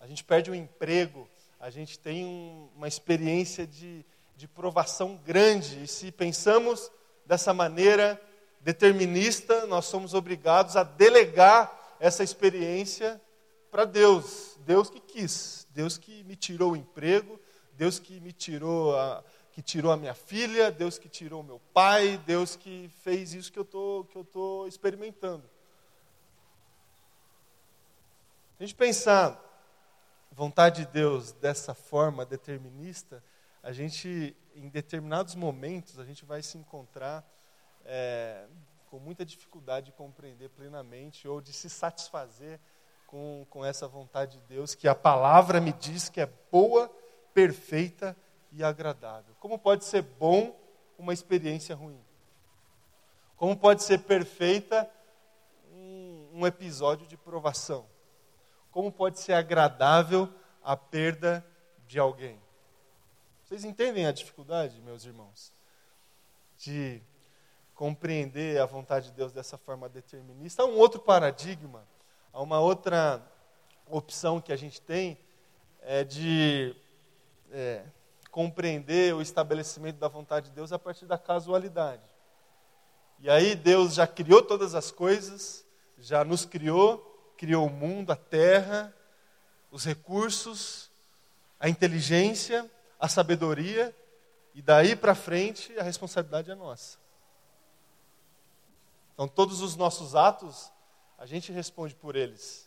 a 0.00 0.06
gente 0.06 0.24
perde 0.24 0.50
um 0.50 0.54
emprego, 0.54 1.28
a 1.64 1.70
gente 1.70 1.98
tem 1.98 2.26
um, 2.26 2.68
uma 2.76 2.86
experiência 2.86 3.66
de, 3.66 4.04
de 4.36 4.46
provação 4.46 5.18
grande. 5.24 5.84
E 5.84 5.88
se 5.88 6.12
pensamos 6.12 6.92
dessa 7.24 7.54
maneira 7.54 8.20
determinista, 8.60 9.64
nós 9.64 9.86
somos 9.86 10.12
obrigados 10.12 10.76
a 10.76 10.82
delegar 10.82 11.96
essa 11.98 12.22
experiência 12.22 13.18
para 13.70 13.86
Deus. 13.86 14.58
Deus 14.66 14.90
que 14.90 15.00
quis, 15.00 15.66
Deus 15.70 15.96
que 15.96 16.22
me 16.24 16.36
tirou 16.36 16.72
o 16.72 16.76
emprego, 16.76 17.40
Deus 17.72 17.98
que 17.98 18.20
me 18.20 18.34
tirou 18.34 18.94
a, 18.94 19.24
que 19.50 19.62
tirou 19.62 19.90
a 19.90 19.96
minha 19.96 20.12
filha, 20.12 20.70
Deus 20.70 20.98
que 20.98 21.08
tirou 21.08 21.42
meu 21.42 21.62
pai, 21.72 22.20
Deus 22.26 22.56
que 22.56 22.90
fez 23.02 23.32
isso 23.32 23.50
que 23.50 23.58
eu 23.58 23.64
tô, 23.64 24.06
que 24.10 24.16
eu 24.16 24.24
tô 24.24 24.66
experimentando. 24.66 25.48
A 28.60 28.62
gente 28.62 28.74
pensar 28.74 29.40
vontade 30.34 30.84
de 30.84 30.92
Deus 30.92 31.32
dessa 31.32 31.74
forma 31.74 32.26
determinista, 32.26 33.22
a 33.62 33.72
gente, 33.72 34.36
em 34.54 34.68
determinados 34.68 35.34
momentos, 35.34 35.98
a 35.98 36.04
gente 36.04 36.24
vai 36.24 36.42
se 36.42 36.58
encontrar 36.58 37.24
é, 37.84 38.44
com 38.90 38.98
muita 38.98 39.24
dificuldade 39.24 39.86
de 39.86 39.92
compreender 39.92 40.50
plenamente 40.50 41.28
ou 41.28 41.40
de 41.40 41.52
se 41.52 41.70
satisfazer 41.70 42.58
com, 43.06 43.46
com 43.48 43.64
essa 43.64 43.86
vontade 43.86 44.38
de 44.38 44.44
Deus, 44.46 44.74
que 44.74 44.88
a 44.88 44.94
palavra 44.94 45.60
me 45.60 45.72
diz 45.72 46.08
que 46.08 46.20
é 46.20 46.28
boa, 46.50 46.90
perfeita 47.32 48.16
e 48.50 48.64
agradável. 48.64 49.36
Como 49.38 49.56
pode 49.56 49.84
ser 49.84 50.02
bom 50.02 50.54
uma 50.98 51.12
experiência 51.12 51.76
ruim? 51.76 52.00
Como 53.36 53.56
pode 53.56 53.84
ser 53.84 54.00
perfeita 54.00 54.90
um, 55.72 56.40
um 56.40 56.46
episódio 56.46 57.06
de 57.06 57.16
provação? 57.16 57.93
Como 58.74 58.90
pode 58.90 59.20
ser 59.20 59.34
agradável 59.34 60.28
a 60.60 60.76
perda 60.76 61.46
de 61.86 61.96
alguém? 61.96 62.36
Vocês 63.44 63.64
entendem 63.64 64.04
a 64.04 64.10
dificuldade, 64.10 64.80
meus 64.80 65.04
irmãos, 65.04 65.52
de 66.58 67.00
compreender 67.72 68.60
a 68.60 68.66
vontade 68.66 69.10
de 69.10 69.12
Deus 69.12 69.32
dessa 69.32 69.56
forma 69.56 69.88
determinista? 69.88 70.64
Há 70.64 70.66
um 70.66 70.76
outro 70.76 71.00
paradigma, 71.00 71.86
há 72.32 72.42
uma 72.42 72.58
outra 72.58 73.24
opção 73.86 74.40
que 74.40 74.52
a 74.52 74.56
gente 74.56 74.80
tem 74.80 75.20
é 75.80 76.02
de 76.02 76.74
é, 77.52 77.84
compreender 78.32 79.14
o 79.14 79.22
estabelecimento 79.22 79.98
da 79.98 80.08
vontade 80.08 80.48
de 80.48 80.52
Deus 80.56 80.72
a 80.72 80.80
partir 80.80 81.06
da 81.06 81.16
casualidade. 81.16 82.02
E 83.20 83.30
aí 83.30 83.54
Deus 83.54 83.94
já 83.94 84.04
criou 84.04 84.42
todas 84.42 84.74
as 84.74 84.90
coisas, 84.90 85.64
já 85.96 86.24
nos 86.24 86.44
criou, 86.44 87.13
criou 87.44 87.66
o 87.66 87.70
mundo, 87.70 88.10
a 88.10 88.16
terra, 88.16 88.90
os 89.70 89.84
recursos, 89.84 90.90
a 91.60 91.68
inteligência, 91.68 92.70
a 92.98 93.06
sabedoria, 93.06 93.94
e 94.54 94.62
daí 94.62 94.96
para 94.96 95.14
frente 95.14 95.78
a 95.78 95.82
responsabilidade 95.82 96.50
é 96.50 96.54
nossa. 96.54 96.96
Então, 99.12 99.28
todos 99.28 99.60
os 99.60 99.76
nossos 99.76 100.14
atos, 100.14 100.72
a 101.18 101.26
gente 101.26 101.52
responde 101.52 101.94
por 101.94 102.16
eles. 102.16 102.66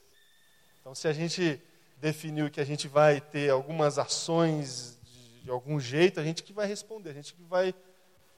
Então, 0.80 0.94
se 0.94 1.08
a 1.08 1.14
gente 1.14 1.60
definiu 1.98 2.52
que 2.52 2.62
a 2.62 2.66
gente 2.66 2.88
vai 2.88 3.20
ter 3.20 3.50
algumas 3.50 3.98
ações 3.98 5.00
de, 5.02 5.42
de 5.42 5.50
algum 5.50 5.80
jeito, 5.80 6.20
a 6.20 6.24
gente 6.24 6.44
que 6.44 6.54
vai 6.54 6.68
responder, 6.68 7.10
a 7.10 7.14
gente 7.14 7.34
que 7.34 7.42
vai 7.42 7.74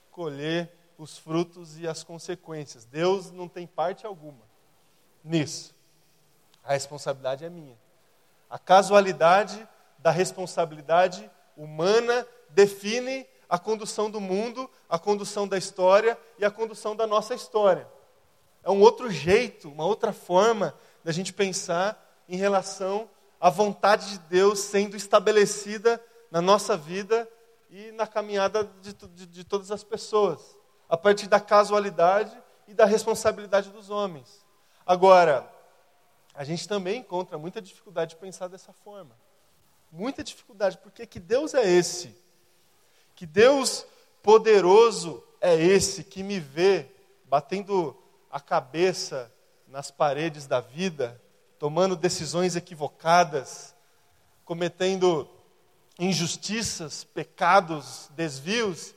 colher 0.09 0.71
os 0.97 1.17
frutos 1.17 1.77
e 1.77 1.85
as 1.85 2.01
consequências. 2.01 2.85
Deus 2.85 3.29
não 3.29 3.49
tem 3.49 3.67
parte 3.67 4.05
alguma 4.05 4.47
nisso. 5.21 5.77
A 6.69 6.73
responsabilidade 6.73 7.43
é 7.43 7.49
minha. 7.49 7.75
A 8.47 8.59
casualidade 8.59 9.67
da 9.97 10.11
responsabilidade 10.11 11.27
humana 11.57 12.27
define 12.51 13.25
a 13.49 13.57
condução 13.57 14.07
do 14.07 14.21
mundo, 14.21 14.69
a 14.87 14.99
condução 14.99 15.47
da 15.47 15.57
história 15.57 16.15
e 16.37 16.45
a 16.45 16.51
condução 16.51 16.95
da 16.95 17.07
nossa 17.07 17.33
história. 17.33 17.87
É 18.63 18.69
um 18.69 18.81
outro 18.81 19.09
jeito, 19.09 19.67
uma 19.67 19.83
outra 19.83 20.13
forma 20.13 20.75
da 21.03 21.11
gente 21.11 21.33
pensar 21.33 21.99
em 22.29 22.35
relação 22.35 23.09
à 23.41 23.49
vontade 23.49 24.11
de 24.11 24.19
Deus 24.19 24.59
sendo 24.59 24.95
estabelecida 24.95 25.99
na 26.29 26.39
nossa 26.39 26.77
vida 26.77 27.27
e 27.71 27.91
na 27.93 28.05
caminhada 28.05 28.69
de, 28.79 28.93
de, 28.93 29.25
de 29.25 29.43
todas 29.43 29.71
as 29.71 29.83
pessoas, 29.83 30.55
a 30.87 30.95
partir 30.95 31.27
da 31.27 31.39
casualidade 31.39 32.39
e 32.67 32.75
da 32.75 32.85
responsabilidade 32.85 33.71
dos 33.71 33.89
homens. 33.89 34.45
Agora, 34.85 35.57
a 36.39 36.45
gente 36.45 36.65
também 36.69 37.01
encontra 37.01 37.37
muita 37.37 37.61
dificuldade 37.61 38.11
de 38.11 38.15
pensar 38.15 38.47
dessa 38.47 38.71
forma. 38.71 39.13
Muita 39.91 40.23
dificuldade, 40.23 40.77
porque 40.77 41.05
que 41.05 41.19
Deus 41.19 41.53
é 41.53 41.69
esse? 41.69 42.15
Que 43.13 43.25
Deus 43.25 43.85
poderoso 44.23 45.21
é 45.41 45.53
esse 45.53 46.01
que 46.01 46.23
me 46.23 46.39
vê 46.39 46.89
batendo 47.25 47.93
a 48.31 48.39
cabeça 48.39 49.29
nas 49.67 49.91
paredes 49.91 50.47
da 50.47 50.61
vida, 50.61 51.21
tomando 51.59 51.93
decisões 51.93 52.55
equivocadas, 52.55 53.75
cometendo 54.45 55.29
injustiças, 55.99 57.03
pecados, 57.03 58.09
desvios. 58.15 58.95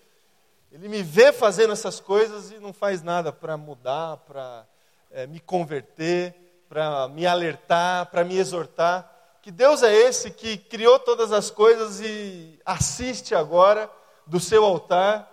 Ele 0.70 0.88
me 0.88 1.02
vê 1.02 1.32
fazendo 1.32 1.72
essas 1.72 1.98
coisas 1.98 2.52
e 2.52 2.60
não 2.60 2.72
faz 2.72 3.02
nada 3.02 3.32
para 3.32 3.56
mudar, 3.56 4.18
para 4.18 4.64
é, 5.10 5.26
me 5.26 5.40
converter, 5.40 6.41
para 6.72 7.06
me 7.06 7.26
alertar, 7.26 8.06
para 8.06 8.24
me 8.24 8.38
exortar. 8.38 9.36
Que 9.42 9.50
Deus 9.50 9.82
é 9.82 9.92
esse 9.92 10.30
que 10.30 10.56
criou 10.56 10.98
todas 10.98 11.30
as 11.30 11.50
coisas 11.50 12.00
e 12.00 12.58
assiste 12.64 13.34
agora 13.34 13.90
do 14.26 14.40
seu 14.40 14.64
altar, 14.64 15.30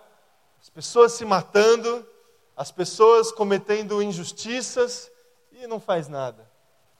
as 0.60 0.68
pessoas 0.68 1.12
se 1.12 1.24
matando, 1.24 2.06
as 2.54 2.70
pessoas 2.70 3.32
cometendo 3.32 4.02
injustiças 4.02 5.10
e 5.50 5.66
não 5.66 5.80
faz 5.80 6.08
nada. 6.08 6.46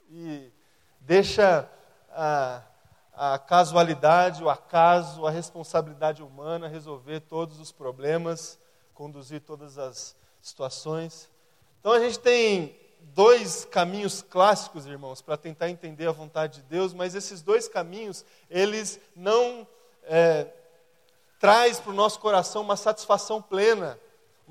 E 0.09 0.51
deixa 0.99 1.69
a, 2.09 2.63
a 3.13 3.37
casualidade, 3.37 4.43
o 4.43 4.49
acaso, 4.49 5.27
a 5.27 5.29
responsabilidade 5.29 6.23
humana 6.23 6.67
resolver 6.67 7.19
todos 7.19 7.59
os 7.59 7.71
problemas, 7.71 8.57
conduzir 8.95 9.41
todas 9.41 9.77
as 9.77 10.15
situações. 10.41 11.29
Então 11.79 11.91
a 11.91 11.99
gente 11.99 12.17
tem 12.17 12.80
dois 13.13 13.65
caminhos 13.65 14.21
clássicos, 14.21 14.85
irmãos, 14.85 15.21
para 15.21 15.37
tentar 15.37 15.69
entender 15.69 16.07
a 16.07 16.11
vontade 16.11 16.61
de 16.61 16.63
Deus, 16.63 16.93
mas 16.93 17.15
esses 17.15 17.41
dois 17.41 17.67
caminhos, 17.67 18.25
eles 18.49 18.99
não 19.15 19.67
é, 20.03 20.47
traz 21.39 21.79
para 21.79 21.91
o 21.91 21.95
nosso 21.95 22.19
coração 22.19 22.61
uma 22.61 22.77
satisfação 22.77 23.41
plena 23.41 23.99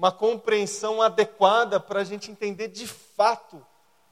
uma 0.00 0.10
compreensão 0.10 1.02
adequada 1.02 1.78
para 1.78 2.00
a 2.00 2.04
gente 2.04 2.30
entender 2.30 2.68
de 2.68 2.86
fato 2.86 3.62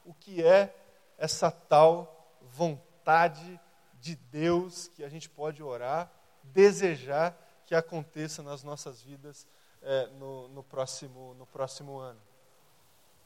o 0.05 0.13
que 0.13 0.43
é 0.43 0.71
essa 1.17 1.49
tal 1.49 2.37
vontade 2.41 3.59
de 3.99 4.15
Deus 4.15 4.87
que 4.89 5.03
a 5.03 5.09
gente 5.09 5.27
pode 5.27 5.63
orar, 5.63 6.11
desejar 6.43 7.35
que 7.65 7.73
aconteça 7.73 8.43
nas 8.43 8.63
nossas 8.63 9.01
vidas 9.01 9.47
é, 9.81 10.05
no, 10.19 10.47
no, 10.49 10.61
próximo, 10.61 11.33
no 11.33 11.47
próximo 11.47 11.97
ano. 11.97 12.21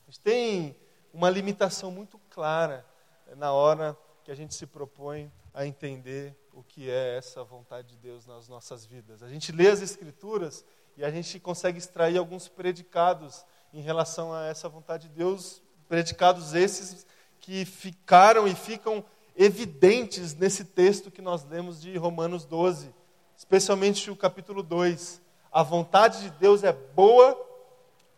A 0.07 0.11
gente 0.11 0.21
tem 0.21 0.73
uma 1.13 1.29
limitação 1.29 1.91
muito 1.91 2.19
clara 2.29 2.83
é, 3.27 3.35
na 3.35 3.53
hora 3.53 3.95
que 4.23 4.31
a 4.31 4.35
gente 4.35 4.55
se 4.55 4.65
propõe 4.65 5.31
a 5.53 5.65
entender 5.65 6.35
o 6.51 6.63
que 6.63 6.89
é 6.89 7.17
essa 7.17 7.43
vontade 7.43 7.89
de 7.89 7.97
Deus 7.97 8.25
nas 8.25 8.49
nossas 8.49 8.85
vidas. 8.85 9.21
A 9.21 9.29
gente 9.29 9.51
lê 9.51 9.69
as 9.69 9.81
Escrituras 9.81 10.65
e 10.97 11.05
a 11.05 11.11
gente 11.11 11.39
consegue 11.39 11.77
extrair 11.77 12.17
alguns 12.17 12.47
predicados 12.47 13.45
em 13.71 13.81
relação 13.81 14.33
a 14.33 14.45
essa 14.45 14.67
vontade 14.67 15.07
de 15.07 15.15
Deus, 15.15 15.61
predicados 15.87 16.53
esses 16.53 17.05
que 17.39 17.65
ficaram 17.65 18.47
e 18.47 18.55
ficam 18.55 19.05
evidentes 19.35 20.33
nesse 20.35 20.63
texto 20.63 21.11
que 21.11 21.21
nós 21.21 21.43
lemos 21.43 21.81
de 21.81 21.95
Romanos 21.97 22.45
12, 22.45 22.93
especialmente 23.35 24.09
o 24.09 24.15
capítulo 24.15 24.63
2. 24.63 25.21
A 25.51 25.61
vontade 25.61 26.21
de 26.21 26.29
Deus 26.31 26.63
é 26.63 26.71
boa, 26.71 27.35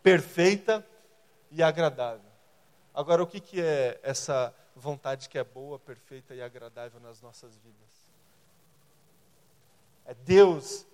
perfeita 0.02 0.86
e 1.50 1.62
agradável. 1.62 2.25
Agora, 2.96 3.22
o 3.22 3.26
que, 3.28 3.38
que 3.38 3.60
é 3.60 4.00
essa 4.02 4.52
vontade 4.74 5.28
que 5.28 5.38
é 5.38 5.44
boa, 5.44 5.78
perfeita 5.78 6.34
e 6.34 6.42
agradável 6.42 6.98
nas 6.98 7.22
nossas 7.22 7.56
vidas? 7.58 8.08
É 10.04 10.14
Deus 10.14 10.84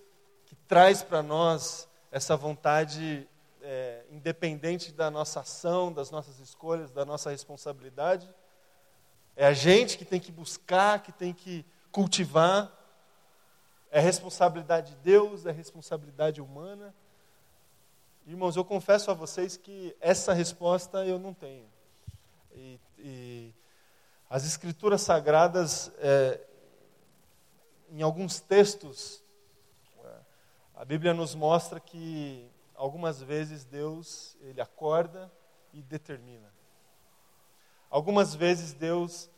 traz 0.73 1.03
para 1.03 1.23
nós 1.23 1.87
essa 2.11 2.35
vontade 2.35 3.29
é, 3.61 4.07
independente 4.11 4.91
da 4.91 5.11
nossa 5.11 5.41
ação, 5.41 5.93
das 5.93 6.11
nossas 6.11 6.39
escolhas, 6.39 6.91
da 6.91 7.05
nossa 7.05 7.31
responsabilidade. 7.31 8.27
É 9.37 9.47
a 9.47 9.53
gente 9.53 9.99
que 9.99 10.05
tem 10.07 10.19
que 10.19 10.33
buscar, 10.33 11.03
que 11.03 11.13
tem 11.13 11.35
que 11.35 11.63
cultivar. 11.91 12.73
É 13.91 14.01
responsabilidade 14.01 14.93
de 14.93 14.97
Deus, 15.03 15.45
é 15.45 15.53
responsabilidade 15.53 16.41
humana. 16.41 16.95
Irmãos, 18.27 18.57
eu 18.57 18.65
confesso 18.65 19.11
a 19.11 19.15
vocês 19.15 19.59
que 19.59 19.95
essa 20.01 20.33
resposta 20.33 21.05
eu 21.05 21.19
não 21.19 21.35
tenho. 21.35 21.72
E, 22.55 22.81
e 22.99 23.55
as 24.29 24.45
Escrituras 24.45 25.03
Sagradas, 25.03 25.93
é, 25.99 26.41
em 27.91 28.03
alguns 28.03 28.41
textos, 28.41 29.23
a 30.75 30.85
Bíblia 30.85 31.15
nos 31.15 31.35
mostra 31.35 31.79
que 31.79 32.51
algumas 32.75 33.23
vezes 33.23 33.65
Deus, 33.65 34.37
ele 34.41 34.61
acorda 34.61 35.31
e 35.73 35.83
determina. 35.83 36.53
Algumas 37.89 38.35
vezes 38.35 38.73
Deus 38.73 39.31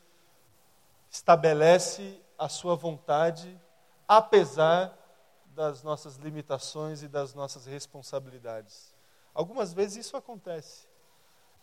estabelece 1.10 2.18
a 2.38 2.48
sua 2.48 2.74
vontade 2.74 3.60
apesar 4.08 4.96
das 5.48 5.82
nossas 5.82 6.16
limitações 6.16 7.02
e 7.02 7.08
das 7.08 7.34
nossas 7.34 7.66
responsabilidades. 7.66 8.94
Algumas 9.34 9.72
vezes 9.72 10.06
isso 10.06 10.16
acontece. 10.16 10.86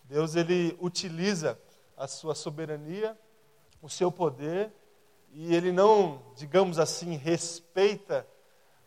Deus 0.04 0.36
ele 0.36 0.78
utiliza 0.80 1.60
a 1.96 2.08
sua 2.08 2.36
soberania, 2.36 3.18
o 3.82 3.90
seu 3.90 4.12
poder, 4.12 4.72
e 5.32 5.56
ele 5.56 5.72
não, 5.72 6.22
digamos 6.36 6.80
assim, 6.80 7.16
respeita 7.16 8.28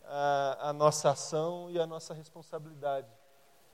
a, 0.03 0.69
a 0.69 0.73
nossa 0.73 1.09
ação 1.09 1.69
e 1.71 1.79
a 1.79 1.87
nossa 1.87 2.13
responsabilidade. 2.13 3.07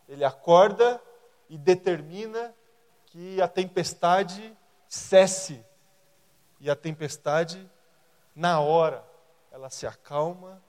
Ele 0.07 0.23
acorda 0.23 1.01
e 1.49 1.57
determina 1.57 2.53
que 3.07 3.41
a 3.41 3.47
tempestade 3.47 4.57
cesse. 4.87 5.63
E 6.59 6.69
a 6.69 6.75
tempestade, 6.75 7.69
na 8.35 8.59
hora, 8.59 9.03
ela 9.51 9.69
se 9.69 9.85
acalma, 9.85 10.61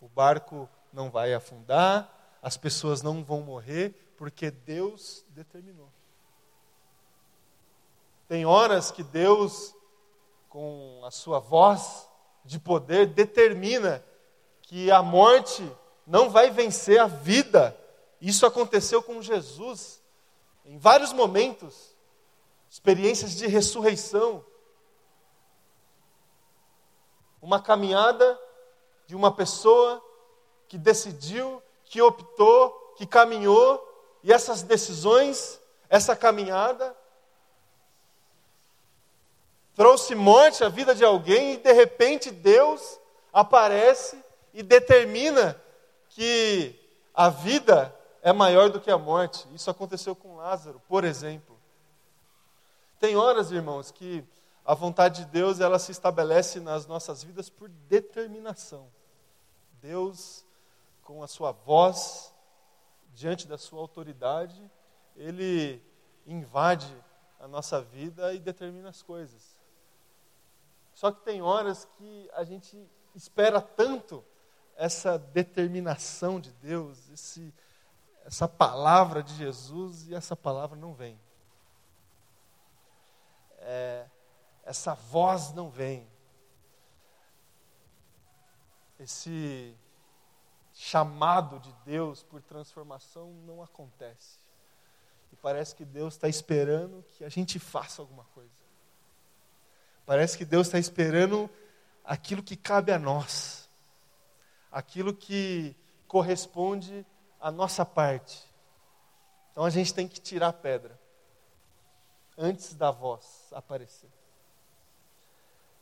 o 0.00 0.08
barco 0.08 0.68
não 0.92 1.10
vai 1.10 1.34
afundar, 1.34 2.38
as 2.40 2.56
pessoas 2.56 3.02
não 3.02 3.24
vão 3.24 3.40
morrer, 3.40 4.14
porque 4.16 4.50
Deus 4.50 5.24
determinou. 5.30 5.92
Tem 8.28 8.44
horas 8.44 8.90
que 8.90 9.02
Deus, 9.02 9.74
com 10.50 11.00
a 11.02 11.10
sua 11.10 11.38
voz 11.38 12.06
de 12.44 12.58
poder, 12.60 13.06
determina 13.06 14.04
que 14.60 14.90
a 14.90 15.02
morte 15.02 15.66
não 16.06 16.28
vai 16.28 16.50
vencer 16.50 17.00
a 17.00 17.06
vida. 17.06 17.74
Isso 18.20 18.44
aconteceu 18.44 19.02
com 19.02 19.22
Jesus 19.22 20.02
em 20.66 20.76
vários 20.76 21.14
momentos, 21.14 21.96
experiências 22.68 23.34
de 23.34 23.46
ressurreição. 23.46 24.44
Uma 27.40 27.62
caminhada 27.62 28.38
de 29.06 29.16
uma 29.16 29.34
pessoa 29.34 30.04
que 30.68 30.76
decidiu, 30.76 31.62
que 31.86 32.02
optou, 32.02 32.94
que 32.98 33.06
caminhou, 33.06 33.82
e 34.22 34.30
essas 34.30 34.60
decisões, 34.60 35.58
essa 35.88 36.14
caminhada, 36.14 36.94
trouxe 39.78 40.16
morte 40.16 40.64
à 40.64 40.68
vida 40.68 40.92
de 40.92 41.04
alguém 41.04 41.52
e 41.52 41.56
de 41.56 41.72
repente 41.72 42.32
Deus 42.32 42.98
aparece 43.32 44.20
e 44.52 44.60
determina 44.60 45.56
que 46.08 46.74
a 47.14 47.28
vida 47.28 47.94
é 48.20 48.32
maior 48.32 48.70
do 48.70 48.80
que 48.80 48.90
a 48.90 48.98
morte. 48.98 49.46
Isso 49.54 49.70
aconteceu 49.70 50.16
com 50.16 50.34
Lázaro, 50.34 50.82
por 50.88 51.04
exemplo. 51.04 51.56
Tem 52.98 53.14
horas, 53.14 53.52
irmãos, 53.52 53.92
que 53.92 54.24
a 54.64 54.74
vontade 54.74 55.24
de 55.24 55.30
Deus 55.30 55.60
ela 55.60 55.78
se 55.78 55.92
estabelece 55.92 56.58
nas 56.58 56.84
nossas 56.88 57.22
vidas 57.22 57.48
por 57.48 57.68
determinação. 57.68 58.88
Deus, 59.80 60.44
com 61.04 61.22
a 61.22 61.28
sua 61.28 61.52
voz, 61.52 62.34
diante 63.14 63.46
da 63.46 63.56
sua 63.56 63.78
autoridade, 63.78 64.60
ele 65.14 65.80
invade 66.26 66.92
a 67.38 67.46
nossa 67.46 67.80
vida 67.80 68.34
e 68.34 68.40
determina 68.40 68.88
as 68.88 69.04
coisas. 69.04 69.56
Só 70.98 71.12
que 71.12 71.20
tem 71.20 71.40
horas 71.40 71.84
que 71.96 72.28
a 72.32 72.42
gente 72.42 72.76
espera 73.14 73.60
tanto 73.60 74.24
essa 74.74 75.16
determinação 75.16 76.40
de 76.40 76.50
Deus, 76.54 77.08
esse, 77.10 77.54
essa 78.24 78.48
palavra 78.48 79.22
de 79.22 79.32
Jesus, 79.36 80.08
e 80.08 80.14
essa 80.16 80.34
palavra 80.34 80.76
não 80.76 80.92
vem. 80.92 81.16
É, 83.58 84.08
essa 84.64 84.92
voz 84.92 85.52
não 85.52 85.70
vem. 85.70 86.04
Esse 88.98 89.78
chamado 90.72 91.60
de 91.60 91.72
Deus 91.84 92.24
por 92.24 92.42
transformação 92.42 93.32
não 93.46 93.62
acontece. 93.62 94.40
E 95.30 95.36
parece 95.36 95.76
que 95.76 95.84
Deus 95.84 96.14
está 96.14 96.28
esperando 96.28 97.04
que 97.12 97.22
a 97.22 97.28
gente 97.28 97.60
faça 97.60 98.02
alguma 98.02 98.24
coisa. 98.34 98.57
Parece 100.08 100.38
que 100.38 100.44
Deus 100.46 100.68
está 100.68 100.78
esperando 100.78 101.50
aquilo 102.02 102.42
que 102.42 102.56
cabe 102.56 102.90
a 102.90 102.98
nós, 102.98 103.68
aquilo 104.72 105.12
que 105.12 105.76
corresponde 106.06 107.04
à 107.38 107.50
nossa 107.50 107.84
parte. 107.84 108.42
Então 109.52 109.66
a 109.66 109.68
gente 109.68 109.92
tem 109.92 110.08
que 110.08 110.18
tirar 110.18 110.48
a 110.48 110.52
pedra 110.54 110.98
antes 112.38 112.74
da 112.74 112.90
voz 112.90 113.48
aparecer. 113.52 114.08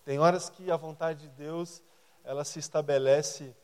Tem 0.04 0.18
horas 0.18 0.50
que 0.50 0.72
a 0.72 0.76
vontade 0.76 1.20
de 1.20 1.28
Deus 1.28 1.80
ela 2.24 2.44
se 2.44 2.58
estabelece 2.58 3.54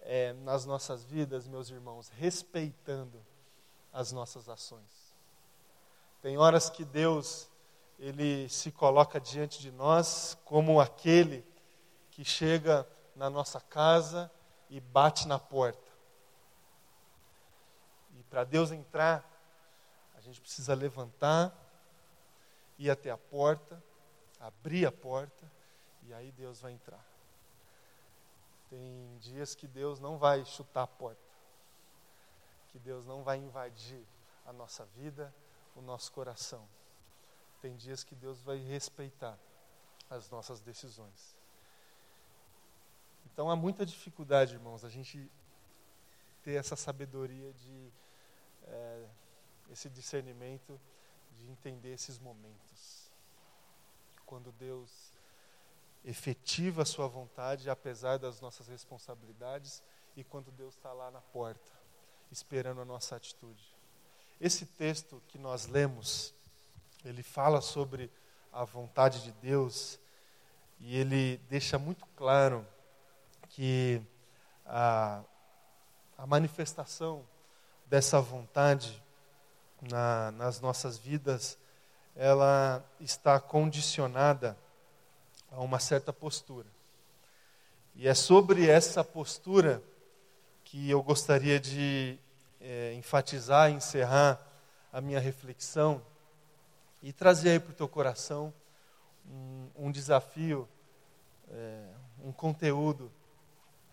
é, 0.00 0.32
nas 0.32 0.64
nossas 0.64 1.04
vidas, 1.04 1.46
meus 1.46 1.68
irmãos, 1.68 2.08
respeitando 2.08 3.22
as 3.92 4.12
nossas 4.12 4.48
ações. 4.48 5.14
Tem 6.22 6.38
horas 6.38 6.70
que 6.70 6.86
Deus 6.86 7.50
ele 7.98 8.48
se 8.48 8.70
coloca 8.70 9.20
diante 9.20 9.60
de 9.60 9.70
nós 9.70 10.36
como 10.44 10.80
aquele 10.80 11.44
que 12.10 12.24
chega 12.24 12.86
na 13.14 13.30
nossa 13.30 13.60
casa 13.60 14.30
e 14.68 14.80
bate 14.80 15.26
na 15.26 15.38
porta. 15.38 15.90
E 18.18 18.22
para 18.24 18.44
Deus 18.44 18.70
entrar, 18.70 19.24
a 20.14 20.20
gente 20.20 20.40
precisa 20.40 20.74
levantar, 20.74 21.54
ir 22.78 22.90
até 22.90 23.10
a 23.10 23.16
porta, 23.16 23.82
abrir 24.38 24.86
a 24.86 24.92
porta, 24.92 25.50
e 26.02 26.12
aí 26.12 26.30
Deus 26.32 26.60
vai 26.60 26.72
entrar. 26.72 27.04
Tem 28.68 29.16
dias 29.18 29.54
que 29.54 29.66
Deus 29.66 30.00
não 30.00 30.18
vai 30.18 30.44
chutar 30.44 30.82
a 30.82 30.86
porta, 30.86 31.20
que 32.68 32.78
Deus 32.78 33.06
não 33.06 33.22
vai 33.22 33.38
invadir 33.38 34.04
a 34.44 34.52
nossa 34.52 34.84
vida, 34.84 35.34
o 35.74 35.80
nosso 35.80 36.12
coração 36.12 36.68
tem 37.66 37.74
dias 37.74 38.04
que 38.04 38.14
Deus 38.14 38.40
vai 38.42 38.58
respeitar 38.58 39.36
as 40.08 40.30
nossas 40.30 40.60
decisões. 40.60 41.36
Então 43.24 43.50
há 43.50 43.56
muita 43.56 43.84
dificuldade, 43.84 44.54
irmãos, 44.54 44.84
a 44.84 44.88
gente 44.88 45.28
ter 46.44 46.52
essa 46.52 46.76
sabedoria 46.76 47.52
de 47.52 47.92
é, 48.68 49.08
esse 49.72 49.90
discernimento 49.90 50.80
de 51.32 51.50
entender 51.50 51.92
esses 51.92 52.20
momentos. 52.20 53.10
Quando 54.24 54.52
Deus 54.52 55.12
efetiva 56.04 56.82
a 56.82 56.86
sua 56.86 57.08
vontade, 57.08 57.68
apesar 57.68 58.16
das 58.16 58.40
nossas 58.40 58.68
responsabilidades, 58.68 59.82
e 60.16 60.22
quando 60.22 60.52
Deus 60.52 60.76
está 60.76 60.92
lá 60.92 61.10
na 61.10 61.20
porta, 61.20 61.72
esperando 62.30 62.80
a 62.80 62.84
nossa 62.84 63.16
atitude. 63.16 63.74
Esse 64.40 64.66
texto 64.66 65.20
que 65.26 65.36
nós 65.36 65.66
lemos 65.66 66.32
ele 67.08 67.22
fala 67.22 67.60
sobre 67.60 68.10
a 68.52 68.64
vontade 68.64 69.22
de 69.22 69.32
Deus 69.32 69.98
e 70.80 70.96
ele 70.96 71.38
deixa 71.48 71.78
muito 71.78 72.04
claro 72.16 72.66
que 73.50 74.02
a, 74.64 75.22
a 76.18 76.26
manifestação 76.26 77.24
dessa 77.86 78.20
vontade 78.20 79.02
na, 79.80 80.32
nas 80.32 80.60
nossas 80.60 80.98
vidas, 80.98 81.56
ela 82.16 82.84
está 82.98 83.38
condicionada 83.38 84.56
a 85.50 85.60
uma 85.60 85.78
certa 85.78 86.12
postura. 86.12 86.66
E 87.94 88.08
é 88.08 88.14
sobre 88.14 88.68
essa 88.68 89.04
postura 89.04 89.82
que 90.64 90.90
eu 90.90 91.02
gostaria 91.02 91.60
de 91.60 92.18
é, 92.60 92.94
enfatizar 92.94 93.70
e 93.70 93.74
encerrar 93.74 94.40
a 94.92 95.00
minha 95.00 95.20
reflexão 95.20 96.02
e 97.02 97.12
trazer 97.12 97.50
aí 97.50 97.60
para 97.60 97.70
o 97.72 97.74
teu 97.74 97.88
coração 97.88 98.52
um, 99.30 99.86
um 99.86 99.90
desafio, 99.90 100.68
é, 101.50 101.88
um 102.22 102.32
conteúdo 102.32 103.10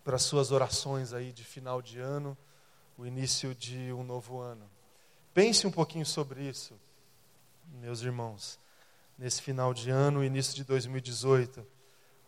para 0.02 0.16
as 0.16 0.22
suas 0.22 0.50
orações 0.50 1.12
aí 1.12 1.32
de 1.32 1.44
final 1.44 1.80
de 1.80 1.98
ano, 1.98 2.36
o 2.96 3.06
início 3.06 3.54
de 3.54 3.92
um 3.92 4.04
novo 4.04 4.40
ano. 4.40 4.68
Pense 5.32 5.66
um 5.66 5.70
pouquinho 5.70 6.06
sobre 6.06 6.42
isso, 6.42 6.78
meus 7.80 8.02
irmãos, 8.02 8.58
nesse 9.18 9.42
final 9.42 9.74
de 9.74 9.90
ano, 9.90 10.22
início 10.22 10.54
de 10.54 10.64
2018. 10.64 11.66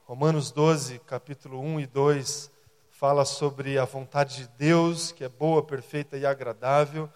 Romanos 0.07 0.51
12, 0.51 0.99
capítulo 1.01 1.61
1 1.61 1.81
e 1.81 1.87
2, 1.87 2.51
fala 2.91 3.25
sobre 3.25 3.79
a 3.79 3.85
vontade 3.85 4.37
de 4.37 4.49
Deus, 4.57 5.13
que 5.13 5.23
é 5.23 5.29
boa, 5.29 5.63
perfeita 5.63 6.17
e 6.17 6.25
agradável, 6.25 7.11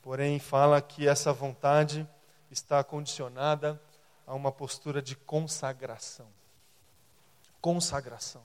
porém 0.00 0.38
fala 0.38 0.80
que 0.80 1.08
essa 1.08 1.32
vontade 1.32 2.08
está 2.52 2.84
condicionada 2.84 3.80
a 4.26 4.34
uma 4.34 4.52
postura 4.52 5.00
de 5.00 5.16
consagração. 5.16 6.28
Consagração. 7.60 8.44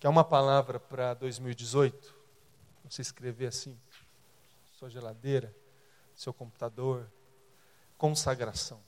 Que 0.00 0.06
é 0.06 0.10
uma 0.10 0.24
palavra 0.24 0.80
para 0.80 1.14
2018. 1.14 2.14
Você 2.84 3.00
escrever 3.00 3.46
assim, 3.46 3.78
sua 4.72 4.90
geladeira, 4.90 5.54
seu 6.16 6.34
computador. 6.34 7.08
Consagração. 7.96 8.80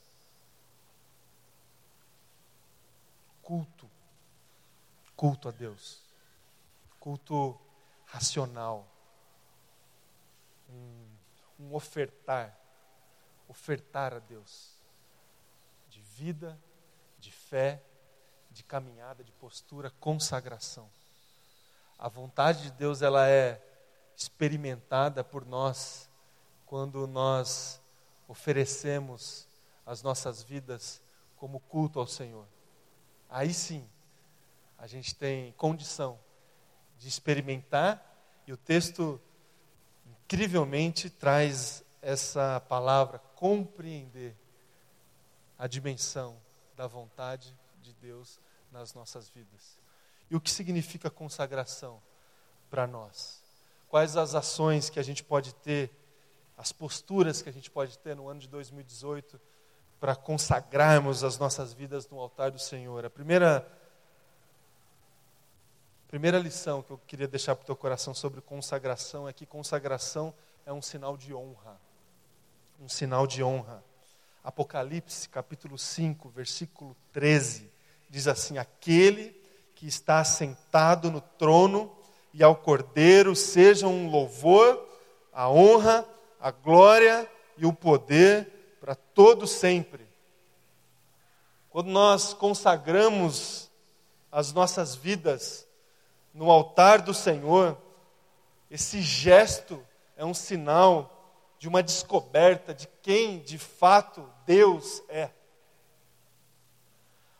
Culto. 3.40 3.88
Culto 5.14 5.49
a 5.49 5.53
Deus. 5.53 6.03
Culto 6.99 7.59
racional. 8.07 8.88
Um, 10.69 11.07
um 11.61 11.75
ofertar 11.75 12.63
ofertar 13.48 14.14
a 14.14 14.18
Deus 14.18 14.74
de 15.88 16.00
vida, 16.00 16.59
de 17.18 17.30
fé, 17.30 17.83
de 18.50 18.62
caminhada, 18.62 19.24
de 19.24 19.33
postura, 19.33 19.90
consagração. 20.00 20.88
A 21.98 22.09
vontade 22.09 22.62
de 22.62 22.70
Deus 22.72 23.02
ela 23.02 23.28
é 23.28 23.61
experimentada 24.16 25.24
por 25.24 25.44
nós 25.44 26.09
quando 26.66 27.07
nós 27.07 27.80
oferecemos 28.28 29.46
as 29.85 30.02
nossas 30.02 30.42
vidas 30.42 31.00
como 31.37 31.61
culto 31.61 31.98
ao 31.98 32.07
Senhor. 32.07 32.46
Aí 33.28 33.52
sim, 33.52 33.88
a 34.78 34.87
gente 34.87 35.14
tem 35.14 35.52
condição 35.52 36.18
de 36.98 37.09
experimentar 37.09 38.02
e 38.46 38.52
o 38.52 38.57
texto 38.57 39.20
incrivelmente 40.07 41.11
traz 41.11 41.85
essa 42.00 42.61
palavra 42.68 43.18
compreender 43.44 44.35
a 45.59 45.66
dimensão 45.66 46.35
da 46.74 46.87
vontade 46.87 47.54
de 47.83 47.92
Deus 47.92 48.40
nas 48.72 48.94
nossas 48.94 49.28
vidas. 49.28 49.78
E 50.30 50.35
o 50.35 50.40
que 50.40 50.50
significa 50.50 51.11
consagração 51.11 52.02
para 52.70 52.87
nós? 52.87 53.42
Quais 53.87 54.16
as 54.16 54.35
ações 54.35 54.88
que 54.88 54.98
a 54.98 55.02
gente 55.02 55.22
pode 55.22 55.54
ter, 55.57 55.90
as 56.57 56.72
posturas 56.72 57.42
que 57.42 57.50
a 57.50 57.52
gente 57.52 57.70
pode 57.70 57.98
ter 57.98 58.16
no 58.16 58.30
ano 58.30 58.40
de 58.40 58.48
2018 58.48 59.38
para 60.00 60.16
consagrarmos 60.16 61.22
as 61.22 61.38
nossas 61.38 61.74
vidas 61.74 62.09
no 62.09 62.18
altar 62.20 62.50
do 62.50 62.59
Senhor? 62.59 63.04
A 63.04 63.11
primeira 63.11 63.70
primeira 66.09 66.38
lição 66.38 66.83
que 66.83 66.92
eu 66.92 66.98
queria 67.07 67.28
deixar 67.28 67.54
para 67.54 67.64
o 67.64 67.66
teu 67.66 67.76
coração 67.76 68.14
sobre 68.14 68.40
consagração 68.40 69.28
é 69.28 69.35
que 69.35 69.44
consagração 69.44 70.33
é 70.64 70.72
um 70.72 70.80
sinal 70.80 71.14
de 71.14 71.35
honra 71.35 71.78
um 72.81 72.89
sinal 72.89 73.27
de 73.27 73.43
honra. 73.43 73.83
Apocalipse, 74.43 75.29
capítulo 75.29 75.79
5, 75.79 76.29
versículo 76.29 76.97
13, 77.13 77.71
diz 78.11 78.29
assim: 78.29 78.59
Aquele 78.59 79.31
que 79.75 79.87
está 79.87 80.23
sentado 80.25 81.11
no 81.11 81.21
trono 81.21 81.95
e 82.33 82.43
ao 82.43 82.57
Cordeiro 82.57 83.35
sejam 83.35 83.93
um 83.93 84.11
louvor, 84.11 84.87
a 85.33 85.49
honra, 85.49 86.07
a 86.41 86.51
glória 86.51 87.31
e 87.57 87.65
o 87.65 87.73
poder 87.73 88.77
para 88.81 88.95
todo 88.95 89.47
sempre. 89.47 90.07
Quando 91.71 91.89
nós 91.89 92.35
consagramos 92.35 93.71
as 94.31 94.53
nossas 94.53 94.95
vidas 94.95 95.67
no 96.33 96.51
altar 96.51 97.01
do 97.01 97.15
Senhor, 97.15 97.79
esse 98.71 99.01
gesto 99.01 99.81
é 100.17 100.25
um 100.25 100.35
sinal 100.35 101.13
de 101.64 101.68
uma 101.68 101.83
descoberta 101.83 102.74
de 102.74 102.87
quem 103.00 103.38
de 103.38 103.57
fato 103.57 104.29
Deus 104.44 105.03
é. 105.09 105.31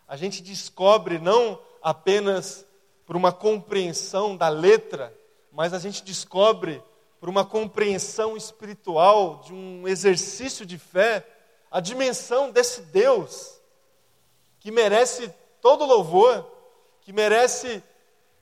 A 0.09 0.17
gente 0.17 0.43
descobre 0.43 1.19
não 1.19 1.61
apenas 1.83 2.65
por 3.05 3.17
uma 3.17 3.31
compreensão 3.31 4.35
da 4.35 4.49
letra, 4.49 5.15
mas 5.53 5.75
a 5.75 5.79
gente 5.79 6.03
descobre 6.03 6.83
por 7.21 7.29
uma 7.29 7.45
compreensão 7.45 8.35
espiritual, 8.35 9.43
de 9.45 9.53
um 9.53 9.87
exercício 9.87 10.65
de 10.65 10.79
fé, 10.79 11.23
a 11.71 11.79
dimensão 11.79 12.51
desse 12.51 12.81
Deus, 12.81 13.61
que 14.59 14.71
merece 14.71 15.31
todo 15.61 15.85
louvor, 15.85 16.51
que 17.03 17.13
merece 17.13 17.85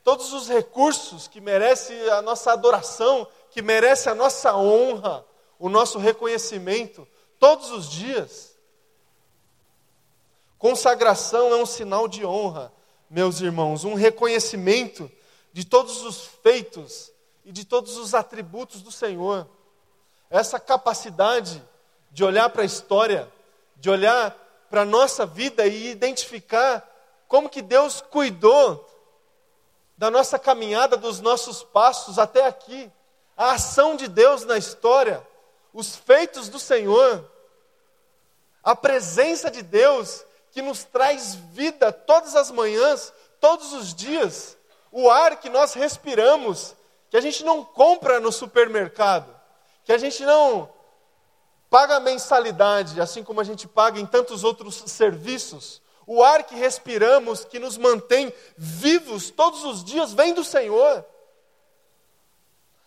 todos 0.05 0.33
os 0.33 0.49
recursos, 0.49 1.27
que 1.27 1.41
merece 1.41 1.93
a 2.11 2.23
nossa 2.23 2.53
adoração, 2.53 3.27
que 3.51 3.61
merece 3.61 4.09
a 4.09 4.15
nossa 4.15 4.57
honra, 4.57 5.27
o 5.63 5.69
nosso 5.69 5.97
reconhecimento 5.97 7.07
todos 7.39 7.71
os 7.71 7.89
dias. 7.89 8.57
Consagração 10.59 11.53
é 11.53 11.57
um 11.57 11.65
sinal 11.65 12.09
de 12.09 12.27
honra, 12.27 12.73
meus 13.09 13.41
irmãos, 13.41 13.85
um 13.85 13.95
reconhecimento 13.95 15.09
de 15.53 15.65
todos 15.65 16.03
os 16.03 16.27
feitos 16.43 17.13
e 17.45 17.53
de 17.53 17.65
todos 17.65 17.97
os 17.97 18.13
atributos 18.13 18.83
do 18.83 18.91
Senhor. 18.91 19.49
Essa 20.29 20.59
capacidade 20.59 21.63
de 22.11 22.25
olhar 22.25 22.51
para 22.51 22.63
a 22.63 22.67
história, 22.67 23.33
de 23.77 23.89
olhar 23.89 24.37
para 24.69 24.81
a 24.81 24.85
nossa 24.85 25.25
vida 25.25 25.65
e 25.65 25.93
identificar 25.93 26.85
como 27.29 27.49
que 27.49 27.63
Deus 27.63 28.01
cuidou 28.01 28.85
da 29.97 30.11
nossa 30.11 30.41
caminhada, 30.41 30.97
dos 30.97 31.21
nossos 31.21 31.63
passos 31.63 32.19
até 32.19 32.49
aqui, 32.49 32.91
a 33.37 33.53
ação 33.53 33.95
de 33.95 34.09
Deus 34.09 34.45
na 34.45 34.59
história 34.59 35.25
os 35.73 35.97
feitos 35.97 36.49
do 36.49 36.59
Senhor, 36.59 37.31
a 38.63 38.77
presença 38.77 39.51
de 39.51 39.63
Deus 39.63 40.25
que 40.51 40.63
nos 40.63 40.85
traz 40.85 41.35
vida 41.35 41.93
todas 41.93 42.37
as 42.37 42.51
manhãs, 42.51 43.13
todos 43.41 43.73
os 43.73 43.95
dias, 43.95 44.57
o 44.91 45.11
ar 45.11 45.41
que 45.41 45.49
nós 45.49 45.73
respiramos, 45.73 46.77
que 47.11 47.17
a 47.17 47.21
gente 47.21 47.43
não 47.43 47.65
compra 47.65 48.21
no 48.21 48.31
supermercado, 48.31 49.35
que 49.85 49.93
a 49.93 49.99
gente 49.99 50.25
não 50.25 50.71
paga 51.71 51.99
mensalidade, 51.99 53.01
assim 53.01 53.25
como 53.25 53.41
a 53.41 53.45
gente 53.45 53.67
paga 53.67 53.99
em 53.99 54.05
tantos 54.05 54.45
outros 54.45 54.83
serviços. 54.87 55.81
O 56.07 56.23
ar 56.23 56.45
que 56.45 56.55
respiramos, 56.55 57.45
que 57.45 57.59
nos 57.59 57.79
mantém 57.79 58.33
vivos 58.57 59.31
todos 59.31 59.65
os 59.65 59.83
dias, 59.83 60.13
vem 60.13 60.35
do 60.35 60.45
Senhor. 60.45 61.05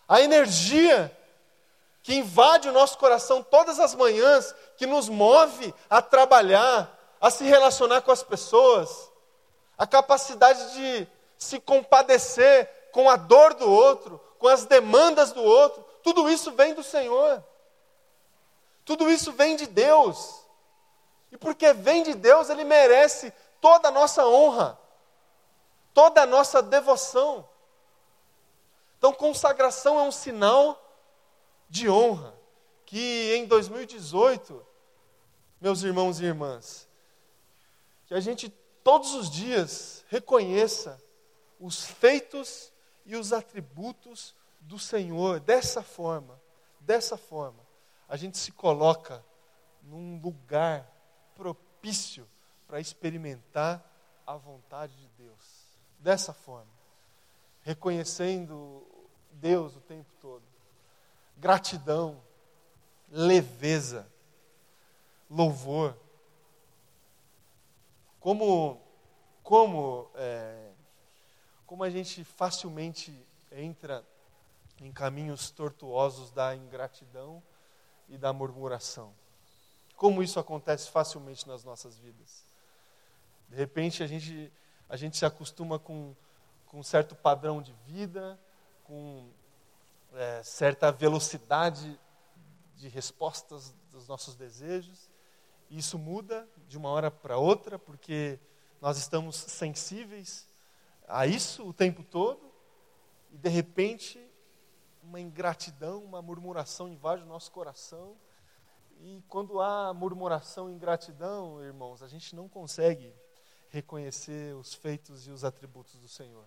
A 0.06 0.20
energia 0.20 1.15
que 2.06 2.14
invade 2.14 2.68
o 2.68 2.72
nosso 2.72 2.96
coração 2.98 3.42
todas 3.42 3.80
as 3.80 3.92
manhãs, 3.92 4.54
que 4.76 4.86
nos 4.86 5.08
move 5.08 5.74
a 5.90 6.00
trabalhar, 6.00 6.96
a 7.20 7.30
se 7.30 7.42
relacionar 7.42 8.00
com 8.02 8.12
as 8.12 8.22
pessoas, 8.22 9.10
a 9.76 9.88
capacidade 9.88 10.72
de 10.74 11.08
se 11.36 11.58
compadecer 11.58 12.70
com 12.92 13.10
a 13.10 13.16
dor 13.16 13.54
do 13.54 13.68
outro, 13.68 14.20
com 14.38 14.46
as 14.46 14.64
demandas 14.64 15.32
do 15.32 15.42
outro, 15.42 15.84
tudo 16.04 16.30
isso 16.30 16.52
vem 16.52 16.74
do 16.74 16.82
Senhor. 16.84 17.42
Tudo 18.84 19.10
isso 19.10 19.32
vem 19.32 19.56
de 19.56 19.66
Deus. 19.66 20.44
E 21.32 21.36
porque 21.36 21.72
vem 21.72 22.04
de 22.04 22.14
Deus, 22.14 22.50
Ele 22.50 22.62
merece 22.62 23.32
toda 23.60 23.88
a 23.88 23.90
nossa 23.90 24.24
honra, 24.24 24.78
toda 25.92 26.22
a 26.22 26.26
nossa 26.26 26.62
devoção. 26.62 27.48
Então, 28.96 29.12
consagração 29.12 29.98
é 29.98 30.02
um 30.02 30.12
sinal 30.12 30.85
de 31.68 31.88
honra, 31.88 32.34
que 32.84 33.34
em 33.34 33.46
2018, 33.46 34.64
meus 35.60 35.82
irmãos 35.82 36.20
e 36.20 36.24
irmãs, 36.24 36.88
que 38.06 38.14
a 38.14 38.20
gente 38.20 38.48
todos 38.82 39.14
os 39.14 39.28
dias 39.28 40.04
reconheça 40.08 41.02
os 41.58 41.84
feitos 41.84 42.72
e 43.04 43.16
os 43.16 43.32
atributos 43.32 44.34
do 44.60 44.78
Senhor 44.78 45.40
dessa 45.40 45.82
forma, 45.82 46.40
dessa 46.78 47.16
forma, 47.16 47.66
a 48.08 48.16
gente 48.16 48.38
se 48.38 48.52
coloca 48.52 49.24
num 49.82 50.20
lugar 50.20 50.88
propício 51.34 52.28
para 52.68 52.80
experimentar 52.80 53.84
a 54.24 54.36
vontade 54.36 54.94
de 54.96 55.08
Deus. 55.18 55.66
Dessa 55.98 56.32
forma, 56.32 56.70
reconhecendo 57.62 58.86
Deus 59.32 59.74
o 59.74 59.80
tempo 59.80 60.12
todo 60.20 60.44
gratidão, 61.36 62.22
leveza, 63.08 64.10
louvor. 65.30 65.96
Como, 68.20 68.80
como, 69.42 70.10
é, 70.14 70.72
como 71.66 71.84
a 71.84 71.90
gente 71.90 72.24
facilmente 72.24 73.14
entra 73.52 74.04
em 74.80 74.92
caminhos 74.92 75.50
tortuosos 75.50 76.30
da 76.30 76.54
ingratidão 76.54 77.42
e 78.08 78.18
da 78.18 78.32
murmuração. 78.32 79.14
Como 79.96 80.22
isso 80.22 80.38
acontece 80.38 80.90
facilmente 80.90 81.46
nas 81.48 81.64
nossas 81.64 81.98
vidas. 81.98 82.44
De 83.48 83.56
repente 83.56 84.02
a 84.02 84.06
gente, 84.06 84.52
a 84.88 84.96
gente 84.96 85.16
se 85.16 85.24
acostuma 85.24 85.78
com, 85.78 86.14
com 86.66 86.80
um 86.80 86.82
certo 86.82 87.14
padrão 87.14 87.62
de 87.62 87.72
vida, 87.86 88.38
com 88.84 89.30
é, 90.14 90.42
certa 90.42 90.90
velocidade 90.90 91.98
de 92.76 92.88
respostas 92.88 93.74
dos 93.90 94.06
nossos 94.06 94.34
desejos. 94.34 95.10
E 95.70 95.78
isso 95.78 95.98
muda 95.98 96.48
de 96.68 96.76
uma 96.76 96.90
hora 96.90 97.10
para 97.10 97.38
outra, 97.38 97.78
porque 97.78 98.38
nós 98.80 98.98
estamos 98.98 99.36
sensíveis 99.36 100.46
a 101.08 101.26
isso 101.26 101.66
o 101.66 101.72
tempo 101.72 102.02
todo, 102.02 102.52
e 103.32 103.38
de 103.38 103.48
repente 103.48 104.20
uma 105.02 105.20
ingratidão, 105.20 106.02
uma 106.02 106.20
murmuração 106.20 106.88
invade 106.88 107.22
o 107.22 107.26
nosso 107.26 107.50
coração. 107.52 108.16
E 109.00 109.22
quando 109.28 109.60
há 109.60 109.94
murmuração 109.94 110.68
e 110.68 110.74
ingratidão, 110.74 111.62
irmãos, 111.62 112.02
a 112.02 112.08
gente 112.08 112.34
não 112.34 112.48
consegue 112.48 113.14
reconhecer 113.68 114.54
os 114.56 114.74
feitos 114.74 115.26
e 115.26 115.30
os 115.30 115.44
atributos 115.44 115.96
do 116.00 116.08
Senhor. 116.08 116.44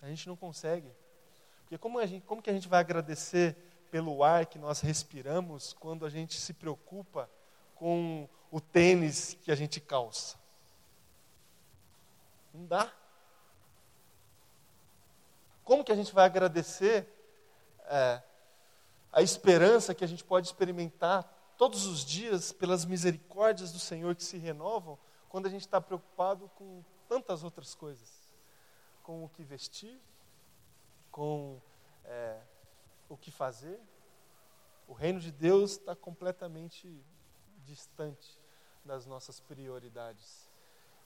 A 0.00 0.06
gente 0.08 0.28
não 0.28 0.36
consegue. 0.36 0.92
Porque 1.68 1.76
como, 1.76 2.04
gente, 2.06 2.24
como 2.24 2.40
que 2.40 2.48
a 2.48 2.52
gente 2.54 2.66
vai 2.66 2.80
agradecer 2.80 3.54
pelo 3.90 4.24
ar 4.24 4.46
que 4.46 4.58
nós 4.58 4.80
respiramos 4.80 5.74
quando 5.74 6.06
a 6.06 6.08
gente 6.08 6.40
se 6.40 6.54
preocupa 6.54 7.28
com 7.74 8.26
o 8.50 8.58
tênis 8.58 9.36
que 9.42 9.52
a 9.52 9.54
gente 9.54 9.78
calça? 9.78 10.38
Não 12.54 12.64
dá. 12.64 12.90
Como 15.62 15.84
que 15.84 15.92
a 15.92 15.94
gente 15.94 16.14
vai 16.14 16.24
agradecer 16.24 17.06
é, 17.84 18.22
a 19.12 19.20
esperança 19.20 19.94
que 19.94 20.02
a 20.02 20.08
gente 20.08 20.24
pode 20.24 20.46
experimentar 20.46 21.22
todos 21.58 21.84
os 21.84 22.02
dias 22.02 22.50
pelas 22.50 22.86
misericórdias 22.86 23.72
do 23.72 23.78
Senhor 23.78 24.14
que 24.14 24.24
se 24.24 24.38
renovam, 24.38 24.98
quando 25.28 25.44
a 25.44 25.50
gente 25.50 25.66
está 25.66 25.82
preocupado 25.82 26.50
com 26.54 26.82
tantas 27.06 27.44
outras 27.44 27.74
coisas? 27.74 28.08
Com 29.02 29.22
o 29.22 29.28
que 29.28 29.44
vestir, 29.44 30.00
com 31.10 31.60
é, 32.04 32.40
o 33.08 33.16
que 33.16 33.30
fazer, 33.30 33.80
o 34.86 34.92
reino 34.92 35.20
de 35.20 35.30
Deus 35.30 35.72
está 35.72 35.94
completamente 35.94 37.04
distante 37.64 38.40
das 38.84 39.04
nossas 39.04 39.38
prioridades. 39.38 40.48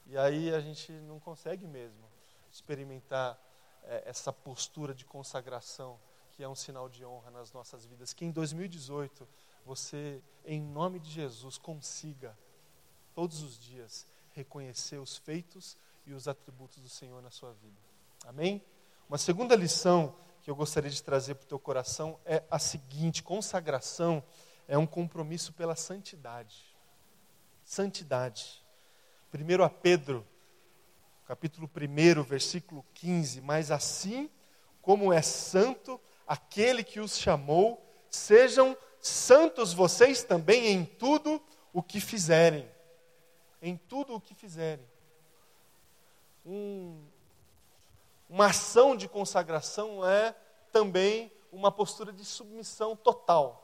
E 0.07 0.17
aí 0.17 0.55
a 0.55 0.61
gente 0.61 0.93
não 0.93 1.19
consegue 1.19 1.67
mesmo 1.67 2.05
experimentar 2.51 3.39
é, 3.83 4.05
essa 4.07 4.33
postura 4.33 4.95
de 4.95 5.05
consagração, 5.05 5.99
que 6.31 6.43
é 6.43 6.49
um 6.49 6.55
sinal 6.55 6.89
de 6.89 7.05
honra 7.05 7.31
nas 7.31 7.53
nossas 7.53 7.85
vidas. 7.85 8.13
Que 8.13 8.25
em 8.25 8.31
2018 8.31 9.29
você, 9.65 10.23
em 10.45 10.61
nome 10.61 10.99
de 10.99 11.11
Jesus, 11.11 11.59
consiga 11.59 12.39
todos 13.15 13.43
os 13.43 13.59
dias 13.59 14.07
reconhecer 14.33 14.99
os 14.99 15.17
feitos 15.17 15.77
e 16.07 16.13
os 16.13 16.27
atributos 16.27 16.79
do 16.81 16.89
Senhor 16.89 17.21
na 17.23 17.31
sua 17.31 17.53
vida. 17.53 17.81
Amém? 18.25 18.65
Uma 19.13 19.19
segunda 19.19 19.55
lição 19.55 20.17
que 20.43 20.51
eu 20.51 20.57
gostaria 20.57 20.89
de 20.89 21.03
trazer 21.03 21.35
para 21.35 21.45
o 21.45 21.47
teu 21.47 21.59
coração 21.59 22.19
é 22.25 22.43
a 22.51 22.59
seguinte: 22.59 23.23
consagração 23.23 24.25
é 24.67 24.79
um 24.79 24.87
compromisso 24.87 25.53
pela 25.53 25.77
santidade. 25.77 26.75
Santidade. 27.63 28.65
1 29.31 29.63
a 29.63 29.69
Pedro, 29.69 30.27
capítulo 31.27 31.71
1, 31.77 32.23
versículo 32.23 32.83
15. 32.95 33.43
Mas 33.43 33.71
assim 33.71 34.31
como 34.81 35.13
é 35.13 35.21
santo 35.21 36.01
aquele 36.27 36.83
que 36.83 36.99
os 36.99 37.19
chamou, 37.19 37.87
sejam 38.09 38.75
santos 38.99 39.75
vocês 39.75 40.25
também 40.25 40.69
em 40.69 40.87
tudo 40.87 41.39
o 41.71 41.83
que 41.83 42.01
fizerem. 42.01 42.67
Em 43.61 43.77
tudo 43.77 44.15
o 44.15 44.21
que 44.23 44.35
fizerem. 44.35 44.87
Um, 46.47 47.05
uma 48.33 48.47
ação 48.47 48.97
de 48.97 49.07
consagração 49.07 50.03
é 50.09 50.35
também 50.73 51.31
uma 51.53 51.71
postura 51.71 52.11
de 52.11 52.25
submissão 52.25 52.97
total. 52.97 53.63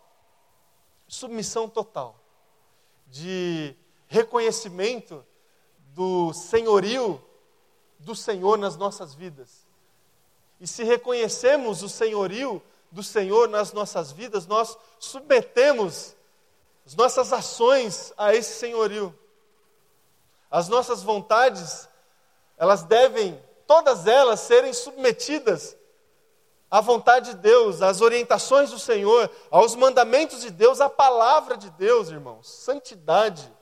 Submissão 1.08 1.66
total. 1.66 2.20
De 3.06 3.74
reconhecimento 4.08 5.24
do 5.94 6.34
senhorio 6.34 7.18
do 7.98 8.14
Senhor 8.14 8.58
nas 8.58 8.76
nossas 8.76 9.14
vidas. 9.14 9.66
E 10.60 10.66
se 10.66 10.84
reconhecemos 10.84 11.82
o 11.82 11.88
senhorio 11.88 12.62
do 12.92 13.02
Senhor 13.02 13.48
nas 13.48 13.72
nossas 13.72 14.12
vidas, 14.12 14.46
nós 14.46 14.76
submetemos 14.98 16.14
as 16.84 16.94
nossas 16.94 17.32
ações 17.32 18.12
a 18.18 18.34
esse 18.34 18.58
senhorio. 18.58 19.18
As 20.50 20.68
nossas 20.68 21.02
vontades, 21.02 21.88
elas 22.58 22.82
devem, 22.82 23.42
todas 23.68 24.06
elas, 24.06 24.40
serem 24.40 24.72
submetidas 24.72 25.76
à 26.70 26.80
vontade 26.80 27.30
de 27.30 27.36
Deus, 27.36 27.82
às 27.82 28.00
orientações 28.00 28.70
do 28.70 28.78
Senhor, 28.78 29.30
aos 29.50 29.76
mandamentos 29.76 30.40
de 30.40 30.50
Deus, 30.50 30.80
à 30.80 30.88
palavra 30.88 31.56
de 31.56 31.70
Deus, 31.70 32.08
irmãos. 32.08 32.50
Santidade. 32.50 33.52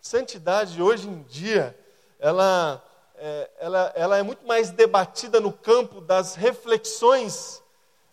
Santidade, 0.00 0.80
hoje 0.80 1.08
em 1.08 1.22
dia, 1.24 1.78
ela 2.18 2.82
é, 3.16 3.50
ela, 3.58 3.92
ela 3.94 4.16
é 4.18 4.22
muito 4.22 4.46
mais 4.46 4.70
debatida 4.70 5.40
no 5.40 5.52
campo 5.52 6.00
das 6.00 6.34
reflexões 6.34 7.62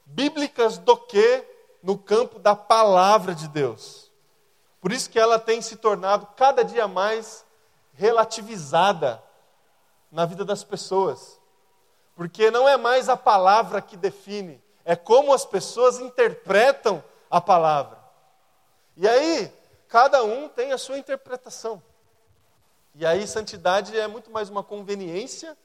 bíblicas 0.05 0.77
do 0.77 0.97
que 0.97 1.45
no 1.81 1.97
campo 1.97 2.39
da 2.39 2.55
palavra 2.55 3.35
de 3.35 3.47
Deus. 3.47 4.11
Por 4.81 4.91
isso 4.91 5.09
que 5.09 5.19
ela 5.19 5.37
tem 5.37 5.61
se 5.61 5.75
tornado 5.75 6.27
cada 6.35 6.63
dia 6.63 6.87
mais 6.87 7.45
relativizada 7.93 9.21
na 10.11 10.25
vida 10.25 10.43
das 10.43 10.63
pessoas. 10.63 11.39
Porque 12.15 12.51
não 12.51 12.67
é 12.67 12.77
mais 12.77 13.09
a 13.09 13.17
palavra 13.17 13.81
que 13.81 13.97
define, 13.97 14.61
é 14.85 14.95
como 14.95 15.33
as 15.33 15.45
pessoas 15.45 15.99
interpretam 15.99 17.03
a 17.29 17.41
palavra. 17.41 17.97
E 18.95 19.07
aí, 19.07 19.51
cada 19.87 20.23
um 20.23 20.47
tem 20.47 20.71
a 20.71 20.77
sua 20.77 20.97
interpretação. 20.97 21.81
E 22.93 23.05
aí, 23.05 23.25
santidade 23.27 23.97
é 23.97 24.07
muito 24.07 24.29
mais 24.29 24.49
uma 24.49 24.63
conveniência 24.63 25.57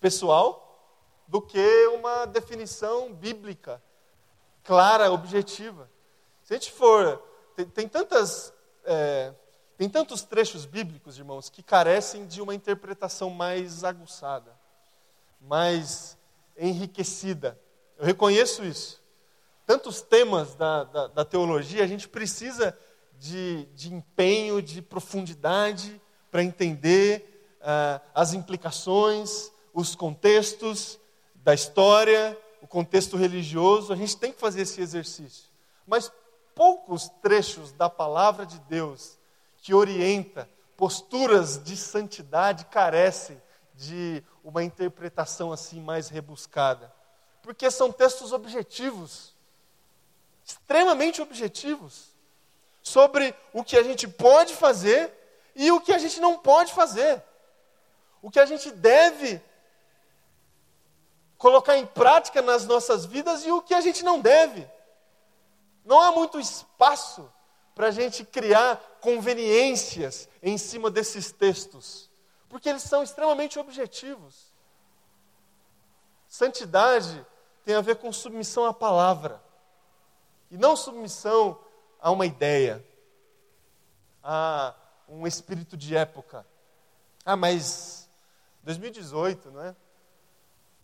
pessoal 0.00 0.64
do 1.26 1.40
que 1.40 1.86
uma 1.88 2.26
definição 2.26 3.12
bíblica, 3.12 3.82
clara, 4.64 5.10
objetiva. 5.10 5.88
Se 6.42 6.54
a 6.54 6.56
gente 6.56 6.72
for. 6.72 7.22
Tem, 7.54 7.66
tem 7.66 7.88
tantas. 7.88 8.52
É, 8.84 9.32
tem 9.76 9.88
tantos 9.88 10.22
trechos 10.22 10.64
bíblicos, 10.64 11.18
irmãos, 11.18 11.48
que 11.48 11.62
carecem 11.62 12.26
de 12.26 12.42
uma 12.42 12.54
interpretação 12.54 13.30
mais 13.30 13.84
aguçada, 13.84 14.57
mais 15.40 16.16
enriquecida. 16.56 17.58
Eu 17.98 18.04
reconheço 18.04 18.64
isso. 18.64 19.02
Tantos 19.66 20.00
temas 20.00 20.54
da, 20.54 20.84
da, 20.84 21.06
da 21.08 21.24
teologia, 21.24 21.84
a 21.84 21.86
gente 21.86 22.08
precisa 22.08 22.76
de, 23.18 23.66
de 23.74 23.92
empenho, 23.92 24.62
de 24.62 24.80
profundidade 24.80 26.00
para 26.30 26.42
entender 26.42 27.56
uh, 27.60 28.00
as 28.14 28.32
implicações, 28.32 29.50
os 29.74 29.94
contextos 29.94 30.98
da 31.34 31.54
história, 31.54 32.38
o 32.62 32.66
contexto 32.66 33.16
religioso. 33.16 33.92
A 33.92 33.96
gente 33.96 34.16
tem 34.16 34.32
que 34.32 34.40
fazer 34.40 34.62
esse 34.62 34.80
exercício. 34.80 35.48
Mas 35.86 36.10
poucos 36.54 37.08
trechos 37.22 37.72
da 37.72 37.88
palavra 37.88 38.44
de 38.44 38.58
Deus 38.60 39.18
que 39.58 39.74
orienta 39.74 40.48
posturas 40.76 41.62
de 41.62 41.76
santidade 41.76 42.64
carecem 42.66 43.40
de 43.78 44.24
uma 44.42 44.64
interpretação 44.64 45.52
assim 45.52 45.80
mais 45.80 46.08
rebuscada. 46.08 46.92
Porque 47.40 47.70
são 47.70 47.92
textos 47.92 48.32
objetivos, 48.32 49.36
extremamente 50.44 51.22
objetivos, 51.22 52.08
sobre 52.82 53.32
o 53.52 53.62
que 53.62 53.76
a 53.76 53.82
gente 53.84 54.08
pode 54.08 54.54
fazer 54.56 55.12
e 55.54 55.70
o 55.70 55.80
que 55.80 55.92
a 55.92 55.98
gente 55.98 56.18
não 56.18 56.38
pode 56.38 56.72
fazer. 56.72 57.22
O 58.20 58.30
que 58.30 58.40
a 58.40 58.46
gente 58.46 58.70
deve 58.72 59.40
colocar 61.36 61.78
em 61.78 61.86
prática 61.86 62.42
nas 62.42 62.66
nossas 62.66 63.04
vidas 63.04 63.46
e 63.46 63.52
o 63.52 63.62
que 63.62 63.74
a 63.74 63.80
gente 63.80 64.02
não 64.02 64.20
deve. 64.20 64.68
Não 65.84 66.00
há 66.00 66.10
muito 66.10 66.40
espaço 66.40 67.32
para 67.76 67.86
a 67.86 67.92
gente 67.92 68.24
criar 68.24 68.98
conveniências 69.00 70.28
em 70.42 70.58
cima 70.58 70.90
desses 70.90 71.30
textos, 71.30 72.07
porque 72.48 72.68
eles 72.68 72.82
são 72.82 73.02
extremamente 73.02 73.58
objetivos. 73.58 74.52
Santidade 76.28 77.24
tem 77.64 77.74
a 77.74 77.80
ver 77.80 77.96
com 77.96 78.12
submissão 78.12 78.64
à 78.64 78.72
palavra, 78.72 79.42
e 80.50 80.56
não 80.56 80.76
submissão 80.76 81.62
a 82.00 82.10
uma 82.10 82.24
ideia, 82.24 82.84
a 84.22 84.74
um 85.08 85.26
espírito 85.26 85.76
de 85.76 85.96
época. 85.96 86.46
Ah, 87.24 87.36
mas 87.36 88.08
2018, 88.62 89.50
não 89.50 89.62
é? 89.62 89.76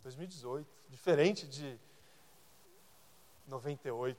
2018, 0.03 0.69
diferente 0.91 1.47
de 1.47 1.79
98, 3.47 4.19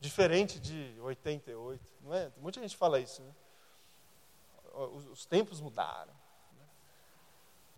diferente 0.00 0.58
de 0.60 0.98
88, 1.00 1.82
não 2.02 2.14
é? 2.14 2.32
Muita 2.38 2.60
gente 2.60 2.76
fala 2.76 3.00
isso, 3.00 3.22
né? 3.22 3.34
Os, 4.72 5.06
os 5.06 5.26
tempos 5.26 5.60
mudaram. 5.60 6.17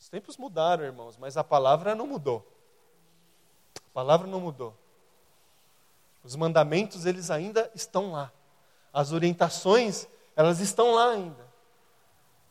Os 0.00 0.08
tempos 0.08 0.38
mudaram, 0.38 0.82
irmãos, 0.82 1.18
mas 1.18 1.36
a 1.36 1.44
palavra 1.44 1.94
não 1.94 2.06
mudou. 2.06 2.44
A 3.76 3.90
palavra 3.92 4.26
não 4.26 4.40
mudou. 4.40 4.74
Os 6.24 6.34
mandamentos, 6.34 7.04
eles 7.04 7.30
ainda 7.30 7.70
estão 7.74 8.10
lá. 8.10 8.32
As 8.94 9.12
orientações 9.12 10.08
elas 10.34 10.58
estão 10.58 10.94
lá 10.94 11.10
ainda. 11.10 11.46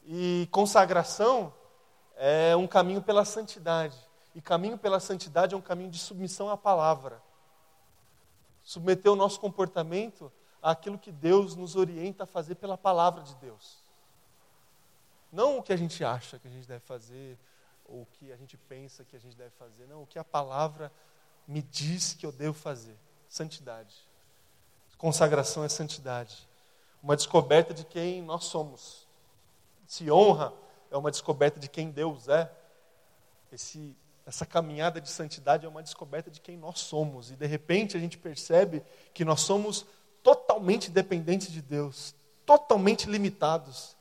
E 0.05 0.47
consagração 0.51 1.51
é 2.15 2.55
um 2.55 2.67
caminho 2.67 3.01
pela 3.01 3.25
santidade. 3.25 3.97
E 4.35 4.41
caminho 4.41 4.77
pela 4.77 4.99
santidade 4.99 5.55
é 5.55 5.57
um 5.57 5.61
caminho 5.61 5.89
de 5.89 5.97
submissão 5.97 6.51
à 6.51 6.55
palavra. 6.55 7.19
Submeter 8.63 9.11
o 9.11 9.15
nosso 9.15 9.39
comportamento 9.39 10.31
àquilo 10.61 10.99
que 10.99 11.11
Deus 11.11 11.55
nos 11.55 11.75
orienta 11.75 12.25
a 12.25 12.27
fazer 12.27 12.55
pela 12.55 12.77
palavra 12.77 13.23
de 13.23 13.33
Deus. 13.37 13.78
Não 15.31 15.57
o 15.57 15.63
que 15.63 15.73
a 15.73 15.77
gente 15.77 16.03
acha 16.03 16.39
que 16.39 16.47
a 16.47 16.51
gente 16.51 16.67
deve 16.67 16.81
fazer, 16.81 17.37
ou 17.85 18.01
o 18.01 18.05
que 18.05 18.31
a 18.31 18.37
gente 18.37 18.57
pensa 18.57 19.03
que 19.03 19.15
a 19.15 19.19
gente 19.19 19.35
deve 19.35 19.51
fazer. 19.51 19.85
Não, 19.87 20.03
o 20.03 20.07
que 20.07 20.19
a 20.19 20.23
palavra 20.23 20.91
me 21.47 21.61
diz 21.61 22.13
que 22.13 22.25
eu 22.25 22.31
devo 22.31 22.53
fazer. 22.53 22.95
Santidade. 23.27 23.95
Consagração 24.97 25.63
é 25.63 25.69
santidade 25.69 26.49
uma 27.01 27.15
descoberta 27.15 27.73
de 27.73 27.85
quem 27.85 28.21
nós 28.21 28.45
somos. 28.45 29.07
Se 29.87 30.11
honra 30.11 30.53
é 30.91 30.97
uma 30.97 31.11
descoberta 31.11 31.59
de 31.59 31.69
quem 31.69 31.89
Deus 31.89 32.27
é. 32.27 32.51
Esse, 33.51 33.95
essa 34.25 34.45
caminhada 34.45 34.99
de 34.99 35.09
santidade 35.09 35.65
é 35.65 35.69
uma 35.69 35.81
descoberta 35.81 36.29
de 36.29 36.41
quem 36.41 36.57
nós 36.57 36.79
somos. 36.79 37.31
E 37.31 37.35
de 37.35 37.45
repente 37.45 37.95
a 37.95 37.99
gente 37.99 38.17
percebe 38.17 38.83
que 39.13 39.25
nós 39.25 39.41
somos 39.41 39.85
totalmente 40.21 40.91
dependentes 40.91 41.51
de 41.51 41.61
Deus, 41.61 42.13
totalmente 42.45 43.09
limitados, 43.09 43.95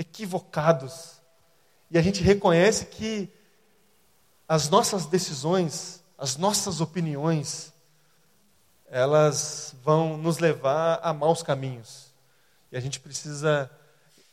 equivocados. 0.00 1.20
E 1.90 1.98
a 1.98 2.02
gente 2.02 2.22
reconhece 2.22 2.86
que 2.86 3.28
as 4.48 4.70
nossas 4.70 5.04
decisões, 5.04 6.02
as 6.16 6.38
nossas 6.38 6.80
opiniões, 6.80 7.70
elas 8.88 9.74
vão 9.84 10.16
nos 10.16 10.38
levar 10.38 11.00
a 11.02 11.12
maus 11.12 11.42
caminhos. 11.42 12.06
E 12.72 12.76
a 12.78 12.80
gente 12.80 12.98
precisa 12.98 13.70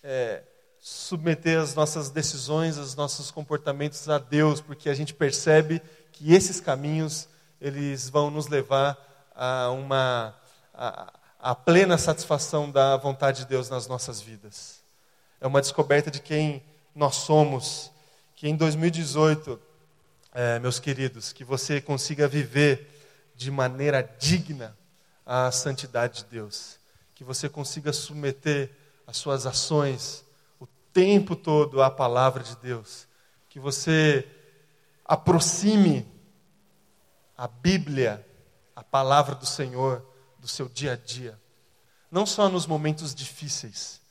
é, 0.01 0.41
submeter 0.79 1.59
as 1.59 1.75
nossas 1.75 2.09
decisões, 2.09 2.77
os 2.77 2.95
nossos 2.95 3.29
comportamentos 3.29 4.07
a 4.07 4.17
Deus, 4.17 4.61
porque 4.61 4.89
a 4.89 4.95
gente 4.95 5.13
percebe 5.13 5.81
que 6.13 6.33
esses 6.33 6.61
caminhos 6.61 7.27
eles 7.59 8.09
vão 8.09 8.31
nos 8.31 8.47
levar 8.47 8.97
a 9.35 9.69
uma 9.71 10.33
a, 10.73 11.13
a 11.39 11.55
plena 11.55 11.97
satisfação 11.97 12.71
da 12.71 12.95
vontade 12.95 13.39
de 13.39 13.47
Deus 13.47 13.69
nas 13.69 13.85
nossas 13.87 14.21
vidas. 14.21 14.76
É 15.39 15.47
uma 15.47 15.61
descoberta 15.61 16.09
de 16.09 16.21
quem 16.21 16.63
nós 16.95 17.15
somos, 17.15 17.91
que 18.35 18.47
em 18.47 18.55
2018, 18.55 19.59
é, 20.33 20.59
meus 20.59 20.79
queridos, 20.79 21.31
que 21.31 21.43
você 21.43 21.79
consiga 21.79 22.27
viver 22.27 22.87
de 23.35 23.51
maneira 23.51 24.01
digna 24.19 24.75
à 25.25 25.51
santidade 25.51 26.23
de 26.23 26.25
Deus. 26.25 26.79
Que 27.13 27.23
você 27.23 27.47
consiga 27.47 27.93
submeter 27.93 28.71
as 29.05 29.17
suas 29.17 29.45
ações 29.45 30.25
o 30.59 30.65
tempo 30.91 31.35
todo 31.35 31.81
à 31.81 31.91
palavra 31.91 32.43
de 32.43 32.55
Deus. 32.57 33.07
Que 33.47 33.59
você 33.59 34.27
aproxime 35.05 36.05
a 37.37 37.47
Bíblia, 37.47 38.25
a 38.75 38.83
palavra 38.83 39.35
do 39.35 39.45
Senhor, 39.45 40.03
do 40.39 40.47
seu 40.47 40.67
dia 40.67 40.93
a 40.93 40.95
dia. 40.95 41.39
Não 42.09 42.25
só 42.25 42.49
nos 42.49 42.65
momentos 42.65 43.13
difíceis, 43.13 44.01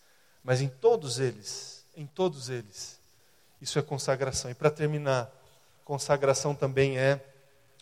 mas 0.46 0.60
em 0.60 0.68
todos 0.68 1.18
eles. 1.18 1.84
Em 1.96 2.06
todos 2.06 2.48
eles. 2.48 3.00
Isso 3.60 3.80
é 3.80 3.82
consagração. 3.82 4.48
E 4.48 4.54
para 4.54 4.70
terminar, 4.70 5.28
consagração 5.84 6.54
também 6.54 6.96
é 6.96 7.20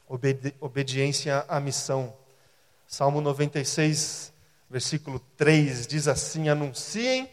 obedi 0.09 0.55
obediência 0.59 1.45
à 1.47 1.61
missão. 1.61 2.17
Salmo 2.87 3.21
96, 3.21 4.33
versículo 4.71 5.21
3 5.37 5.87
diz 5.87 6.09
assim: 6.09 6.49
Anunciem 6.49 7.29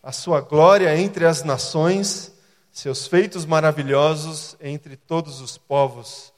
a 0.00 0.12
sua 0.12 0.40
glória 0.40 0.96
entre 0.96 1.26
as 1.26 1.42
nações, 1.42 2.32
seus 2.70 3.08
feitos 3.08 3.44
maravilhosos 3.44 4.56
entre 4.60 4.96
todos 4.96 5.40
os 5.40 5.58
povos. 5.58 6.32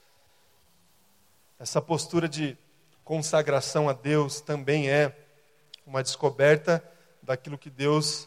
Essa 1.58 1.82
postura 1.82 2.26
de 2.26 2.56
consagração 3.04 3.90
a 3.90 3.92
Deus 3.92 4.40
também 4.40 4.88
é 4.88 5.14
uma 5.84 6.02
descoberta 6.02 6.82
daquilo 7.22 7.58
que 7.58 7.68
Deus 7.68 8.26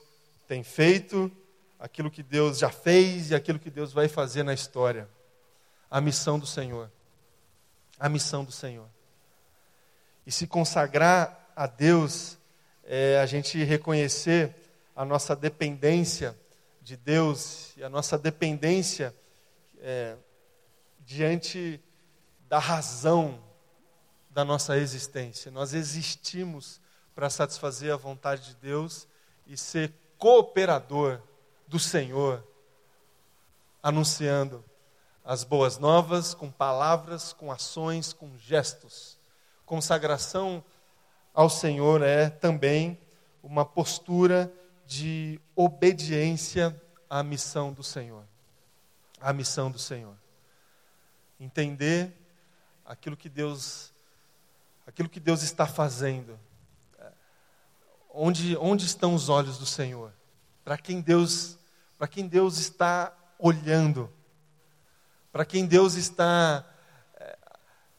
tem 0.52 0.64
feito, 0.64 1.32
aquilo 1.80 2.12
que 2.12 2.22
Deus 2.22 2.60
já 2.60 2.70
fez 2.70 3.32
e 3.32 3.36
aquilo 3.36 3.58
que 3.58 3.70
Deus 3.70 3.94
vai 3.94 4.10
fazer 4.10 4.44
na 4.44 4.54
história. 4.54 5.08
A 5.90 6.02
missão 6.02 6.38
do 6.38 6.46
Senhor. 6.46 6.92
A 7.98 8.10
missão 8.10 8.44
do 8.44 8.52
Senhor. 8.52 8.90
E 10.28 10.32
se 10.32 10.46
consagrar 10.46 11.54
a 11.56 11.68
Deus 11.68 12.38
é 12.84 13.18
a 13.22 13.26
gente 13.26 13.64
reconhecer 13.64 14.54
a 14.94 15.06
nossa 15.06 15.38
dependência 15.38 16.38
de 16.82 16.98
Deus 16.98 17.72
e 17.78 17.84
a 17.86 17.88
nossa 17.90 18.18
dependência 18.18 19.16
é, 19.80 20.18
diante 21.00 21.82
da 22.50 22.60
razão 22.60 23.42
da 24.30 24.44
nossa 24.44 24.76
existência. 24.76 25.50
Nós 25.50 25.74
existimos 25.74 26.82
para 27.16 27.30
satisfazer 27.30 27.94
a 27.94 27.96
vontade 27.96 28.48
de 28.48 28.56
Deus 28.56 29.08
e 29.48 29.56
ser 29.56 29.94
cooperador 30.22 31.20
do 31.66 31.80
Senhor, 31.80 32.48
anunciando 33.82 34.64
as 35.26 35.44
boas 35.44 35.80
novas 35.80 36.36
com 36.36 36.52
palavras, 36.52 37.34
com 37.34 37.52
ações, 37.52 38.14
com 38.14 38.38
gestos. 38.38 39.18
Consagração 39.66 40.64
ao 41.34 41.50
Senhor 41.50 42.04
é 42.04 42.30
também 42.30 43.00
uma 43.42 43.66
postura 43.66 44.54
de 44.86 45.42
obediência 45.56 46.80
à 47.10 47.24
missão 47.24 47.74
do 47.74 47.82
Senhor. 47.82 48.24
À 49.20 49.34
missão 49.34 49.72
do 49.72 49.80
Senhor. 49.80 50.16
Entender 51.40 52.16
aquilo 52.86 53.18
que 53.18 53.28
Deus 53.28 53.92
aquilo 54.86 55.10
que 55.10 55.20
Deus 55.20 55.42
está 55.42 55.66
fazendo. 55.66 56.40
Onde, 58.14 58.58
onde 58.58 58.86
estão 58.86 59.16
os 59.16 59.30
olhos 59.30 59.58
do 59.58 59.66
Senhor? 59.66 60.14
Para 60.64 60.78
quem 60.78 61.02
Deus, 61.02 61.58
para 61.98 62.08
quem 62.08 62.28
Deus 62.28 62.58
está 62.58 63.16
olhando? 63.40 64.12
Para 65.32 65.46
quem 65.46 65.66
Deus 65.66 65.96
está 65.96 66.66
eh, 67.16 67.38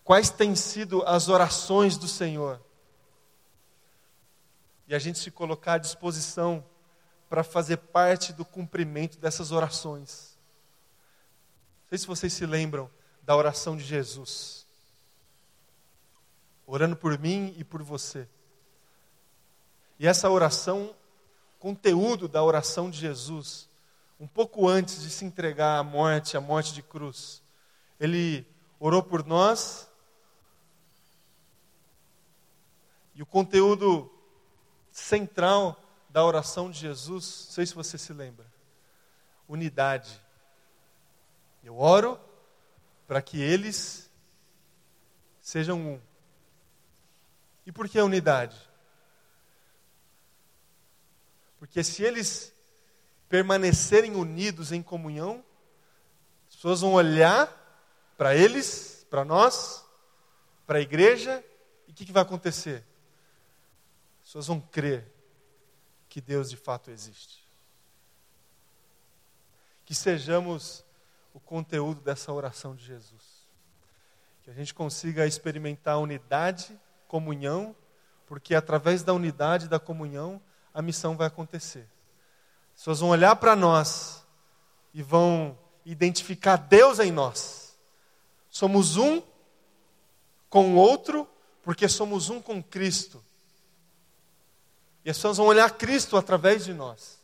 quais 0.04 0.30
têm 0.30 0.54
sido 0.54 1.02
as 1.04 1.28
orações 1.28 1.96
do 1.96 2.06
Senhor? 2.06 2.60
E 4.86 4.94
a 4.94 4.98
gente 4.98 5.18
se 5.18 5.30
colocar 5.30 5.74
à 5.74 5.78
disposição 5.78 6.64
para 7.28 7.42
fazer 7.42 7.78
parte 7.78 8.32
do 8.32 8.44
cumprimento 8.44 9.18
dessas 9.18 9.50
orações. 9.50 10.36
Não 11.82 11.88
sei 11.88 11.98
se 11.98 12.06
vocês 12.06 12.32
se 12.32 12.44
lembram 12.44 12.90
da 13.22 13.34
oração 13.34 13.76
de 13.76 13.84
Jesus 13.84 14.62
orando 16.72 16.96
por 16.96 17.18
mim 17.18 17.54
e 17.58 17.64
por 17.64 17.82
você. 17.82 18.26
E 20.02 20.06
essa 20.08 20.28
oração, 20.28 20.92
conteúdo 21.60 22.26
da 22.26 22.42
oração 22.42 22.90
de 22.90 22.98
Jesus, 22.98 23.68
um 24.18 24.26
pouco 24.26 24.68
antes 24.68 25.00
de 25.00 25.08
se 25.08 25.24
entregar 25.24 25.78
à 25.78 25.82
morte, 25.84 26.36
à 26.36 26.40
morte 26.40 26.74
de 26.74 26.82
cruz, 26.82 27.40
ele 28.00 28.44
orou 28.80 29.00
por 29.00 29.24
nós. 29.24 29.88
E 33.14 33.22
o 33.22 33.26
conteúdo 33.26 34.12
central 34.90 35.80
da 36.10 36.24
oração 36.24 36.68
de 36.68 36.80
Jesus, 36.80 37.44
não 37.46 37.52
sei 37.52 37.64
se 37.66 37.74
você 37.76 37.96
se 37.96 38.12
lembra, 38.12 38.44
unidade. 39.48 40.20
Eu 41.62 41.78
oro 41.78 42.18
para 43.06 43.22
que 43.22 43.40
eles 43.40 44.10
sejam 45.40 45.78
um 45.78 46.00
e 47.64 47.70
por 47.70 47.88
que 47.88 48.00
a 48.00 48.04
unidade? 48.04 48.71
Porque 51.62 51.84
se 51.84 52.02
eles 52.02 52.52
permanecerem 53.28 54.16
unidos 54.16 54.72
em 54.72 54.82
comunhão, 54.82 55.44
as 56.48 56.56
pessoas 56.56 56.80
vão 56.80 56.94
olhar 56.94 57.46
para 58.18 58.34
eles, 58.34 59.06
para 59.08 59.24
nós, 59.24 59.84
para 60.66 60.78
a 60.78 60.80
igreja, 60.80 61.40
e 61.86 61.92
o 61.92 61.94
que, 61.94 62.04
que 62.04 62.10
vai 62.10 62.24
acontecer? 62.24 62.84
As 64.18 64.24
pessoas 64.24 64.48
vão 64.48 64.60
crer 64.60 65.06
que 66.08 66.20
Deus 66.20 66.50
de 66.50 66.56
fato 66.56 66.90
existe. 66.90 67.46
Que 69.84 69.94
sejamos 69.94 70.84
o 71.32 71.38
conteúdo 71.38 72.00
dessa 72.00 72.32
oração 72.32 72.74
de 72.74 72.84
Jesus. 72.84 73.46
Que 74.42 74.50
a 74.50 74.52
gente 74.52 74.74
consiga 74.74 75.28
experimentar 75.28 76.00
unidade 76.00 76.76
comunhão, 77.06 77.76
porque 78.26 78.52
através 78.52 79.04
da 79.04 79.14
unidade 79.14 79.68
da 79.68 79.78
comunhão 79.78 80.42
a 80.72 80.82
missão 80.82 81.16
vai 81.16 81.26
acontecer. 81.26 81.88
As 82.74 82.80
pessoas 82.80 83.00
vão 83.00 83.10
olhar 83.10 83.36
para 83.36 83.54
nós 83.54 84.24
e 84.94 85.02
vão 85.02 85.58
identificar 85.84 86.56
Deus 86.56 86.98
em 86.98 87.10
nós. 87.10 87.76
Somos 88.50 88.96
um 88.96 89.22
com 90.48 90.74
o 90.74 90.76
outro, 90.76 91.28
porque 91.62 91.88
somos 91.88 92.28
um 92.30 92.40
com 92.40 92.62
Cristo. 92.62 93.22
E 95.04 95.10
as 95.10 95.16
pessoas 95.16 95.36
vão 95.36 95.46
olhar 95.46 95.70
Cristo 95.70 96.16
através 96.16 96.64
de 96.64 96.72
nós. 96.72 97.18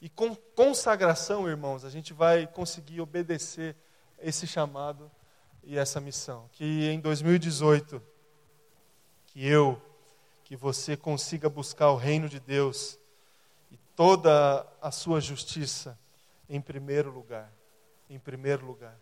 E 0.00 0.08
com 0.08 0.34
consagração, 0.34 1.48
irmãos, 1.48 1.84
a 1.84 1.90
gente 1.90 2.12
vai 2.12 2.46
conseguir 2.46 3.00
obedecer 3.00 3.74
esse 4.18 4.46
chamado 4.46 5.10
e 5.62 5.78
essa 5.78 6.00
missão. 6.00 6.48
Que 6.52 6.88
em 6.90 7.00
2018 7.00 8.02
que 9.26 9.44
eu, 9.44 9.80
que 10.44 10.54
você 10.54 10.96
consiga 10.96 11.48
buscar 11.48 11.90
o 11.90 11.96
reino 11.96 12.28
de 12.28 12.38
Deus 12.38 12.98
e 13.72 13.78
toda 13.96 14.66
a 14.80 14.90
sua 14.90 15.20
justiça 15.20 15.98
em 16.48 16.60
primeiro 16.60 17.10
lugar. 17.10 17.50
Em 18.08 18.18
primeiro 18.18 18.64
lugar. 18.66 18.96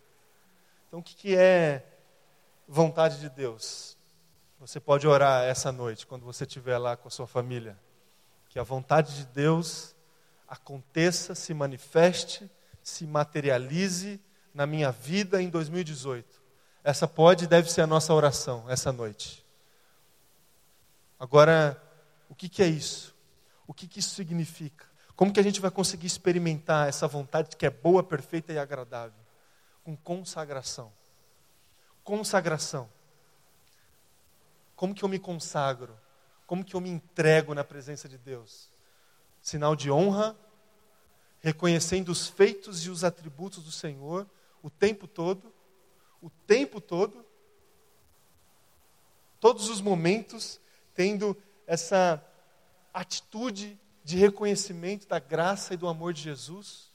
Então, 0.86 1.00
o 1.00 1.02
que, 1.02 1.14
que 1.16 1.36
é 1.36 1.84
vontade 2.68 3.18
de 3.18 3.28
Deus? 3.28 3.98
Você 4.60 4.78
pode 4.78 5.08
orar 5.08 5.42
essa 5.42 5.72
noite, 5.72 6.06
quando 6.06 6.24
você 6.24 6.44
estiver 6.44 6.78
lá 6.78 6.96
com 6.96 7.08
a 7.08 7.10
sua 7.10 7.26
família. 7.26 7.76
Que 8.48 8.60
a 8.60 8.62
vontade 8.62 9.16
de 9.16 9.26
Deus 9.26 9.96
aconteça, 10.46 11.34
se 11.34 11.52
manifeste, 11.52 12.48
se 12.82 13.04
materialize 13.04 14.20
na 14.54 14.66
minha 14.66 14.92
vida 14.92 15.42
em 15.42 15.48
2018. 15.48 16.40
Essa 16.84 17.08
pode 17.08 17.44
e 17.44 17.48
deve 17.48 17.72
ser 17.72 17.80
a 17.80 17.86
nossa 17.86 18.14
oração 18.14 18.68
essa 18.68 18.92
noite. 18.92 19.41
Agora, 21.22 21.80
o 22.28 22.34
que, 22.34 22.48
que 22.48 22.60
é 22.64 22.66
isso? 22.66 23.14
O 23.64 23.72
que, 23.72 23.86
que 23.86 24.00
isso 24.00 24.10
significa? 24.10 24.84
Como 25.14 25.32
que 25.32 25.38
a 25.38 25.42
gente 25.44 25.60
vai 25.60 25.70
conseguir 25.70 26.08
experimentar 26.08 26.88
essa 26.88 27.06
vontade 27.06 27.56
que 27.56 27.64
é 27.64 27.70
boa, 27.70 28.02
perfeita 28.02 28.52
e 28.52 28.58
agradável? 28.58 29.20
Com 29.84 29.96
consagração. 29.96 30.92
Consagração. 32.02 32.90
Como 34.74 34.92
que 34.92 35.04
eu 35.04 35.08
me 35.08 35.20
consagro? 35.20 35.96
Como 36.44 36.64
que 36.64 36.74
eu 36.74 36.80
me 36.80 36.90
entrego 36.90 37.54
na 37.54 37.62
presença 37.62 38.08
de 38.08 38.18
Deus? 38.18 38.68
Sinal 39.40 39.76
de 39.76 39.92
honra, 39.92 40.36
reconhecendo 41.38 42.08
os 42.08 42.26
feitos 42.26 42.84
e 42.84 42.90
os 42.90 43.04
atributos 43.04 43.62
do 43.62 43.70
Senhor 43.70 44.28
o 44.60 44.68
tempo 44.68 45.06
todo, 45.06 45.54
o 46.20 46.28
tempo 46.28 46.80
todo, 46.80 47.24
todos 49.38 49.68
os 49.68 49.80
momentos, 49.80 50.60
tendo 50.94 51.36
essa 51.66 52.24
atitude 52.92 53.78
de 54.04 54.16
reconhecimento 54.16 55.06
da 55.06 55.18
graça 55.18 55.74
e 55.74 55.76
do 55.76 55.88
amor 55.88 56.12
de 56.12 56.22
Jesus, 56.22 56.90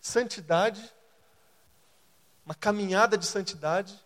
santidade, 0.00 0.92
uma 2.44 2.54
caminhada 2.54 3.18
de 3.18 3.26
santidade, 3.26 3.98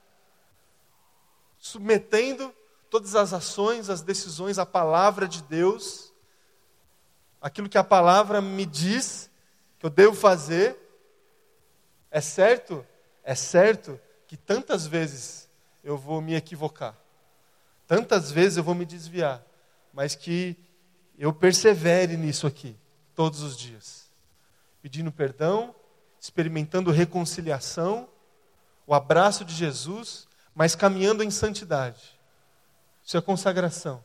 submetendo 1.58 2.54
todas 2.88 3.14
as 3.14 3.32
ações, 3.32 3.88
as 3.88 4.02
decisões 4.02 4.58
à 4.58 4.66
palavra 4.66 5.28
de 5.28 5.42
Deus, 5.42 6.12
aquilo 7.40 7.68
que 7.68 7.78
a 7.78 7.84
palavra 7.84 8.40
me 8.40 8.66
diz 8.66 9.30
que 9.78 9.86
eu 9.86 9.90
devo 9.90 10.14
fazer, 10.14 10.76
é 12.10 12.20
certo, 12.20 12.84
é 13.22 13.34
certo 13.34 13.98
que 14.26 14.36
tantas 14.36 14.86
vezes 14.86 15.48
eu 15.82 15.96
vou 15.96 16.20
me 16.20 16.34
equivocar, 16.34 16.96
tantas 17.90 18.30
vezes 18.30 18.56
eu 18.56 18.62
vou 18.62 18.72
me 18.76 18.84
desviar, 18.86 19.44
mas 19.92 20.14
que 20.14 20.56
eu 21.18 21.32
persevere 21.32 22.16
nisso 22.16 22.46
aqui, 22.46 22.78
todos 23.16 23.42
os 23.42 23.58
dias, 23.58 24.08
pedindo 24.80 25.10
perdão, 25.10 25.74
experimentando 26.20 26.92
reconciliação, 26.92 28.08
o 28.86 28.94
abraço 28.94 29.44
de 29.44 29.52
Jesus, 29.52 30.28
mas 30.54 30.76
caminhando 30.76 31.24
em 31.24 31.32
santidade. 31.32 32.16
Isso 33.04 33.16
é 33.16 33.20
consagração. 33.20 34.04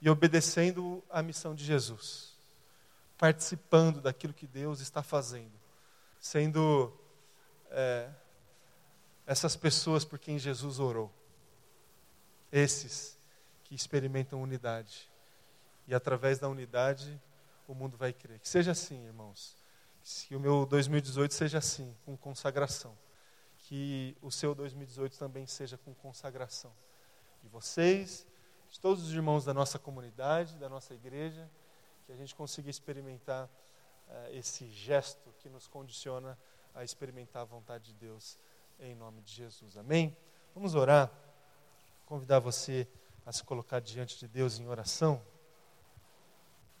E 0.00 0.08
obedecendo 0.08 1.04
à 1.10 1.22
missão 1.22 1.54
de 1.54 1.66
Jesus. 1.66 2.38
Participando 3.18 4.00
daquilo 4.00 4.32
que 4.32 4.46
Deus 4.46 4.80
está 4.80 5.02
fazendo. 5.02 5.52
Sendo 6.18 6.98
é, 7.70 8.08
essas 9.26 9.56
pessoas 9.56 10.06
por 10.06 10.18
quem 10.18 10.38
Jesus 10.38 10.80
orou. 10.80 11.17
Esses 12.50 13.18
que 13.64 13.74
experimentam 13.74 14.42
unidade. 14.42 15.08
E 15.86 15.94
através 15.94 16.38
da 16.38 16.48
unidade, 16.48 17.20
o 17.66 17.74
mundo 17.74 17.96
vai 17.96 18.12
crer. 18.12 18.38
Que 18.40 18.48
seja 18.48 18.72
assim, 18.72 19.04
irmãos. 19.04 19.56
Que 20.26 20.34
o 20.34 20.40
meu 20.40 20.64
2018 20.64 21.34
seja 21.34 21.58
assim, 21.58 21.94
com 22.04 22.16
consagração. 22.16 22.96
Que 23.58 24.16
o 24.22 24.30
seu 24.30 24.54
2018 24.54 25.18
também 25.18 25.46
seja 25.46 25.76
com 25.76 25.94
consagração. 25.94 26.72
De 27.42 27.48
vocês, 27.48 28.26
de 28.70 28.80
todos 28.80 29.04
os 29.04 29.12
irmãos 29.12 29.44
da 29.44 29.52
nossa 29.52 29.78
comunidade, 29.78 30.56
da 30.56 30.68
nossa 30.68 30.94
igreja, 30.94 31.48
que 32.06 32.12
a 32.12 32.16
gente 32.16 32.34
consiga 32.34 32.70
experimentar 32.70 33.46
uh, 33.46 34.30
esse 34.32 34.66
gesto 34.70 35.30
que 35.40 35.48
nos 35.48 35.66
condiciona 35.66 36.38
a 36.74 36.82
experimentar 36.84 37.42
a 37.42 37.44
vontade 37.44 37.92
de 37.92 37.94
Deus 37.94 38.38
em 38.80 38.94
nome 38.94 39.20
de 39.20 39.32
Jesus. 39.32 39.76
Amém? 39.76 40.16
Vamos 40.54 40.74
orar. 40.74 41.10
Convidar 42.08 42.38
você 42.38 42.88
a 43.26 43.30
se 43.30 43.44
colocar 43.44 43.80
diante 43.80 44.18
de 44.18 44.26
Deus 44.26 44.58
em 44.58 44.66
oração. 44.66 45.20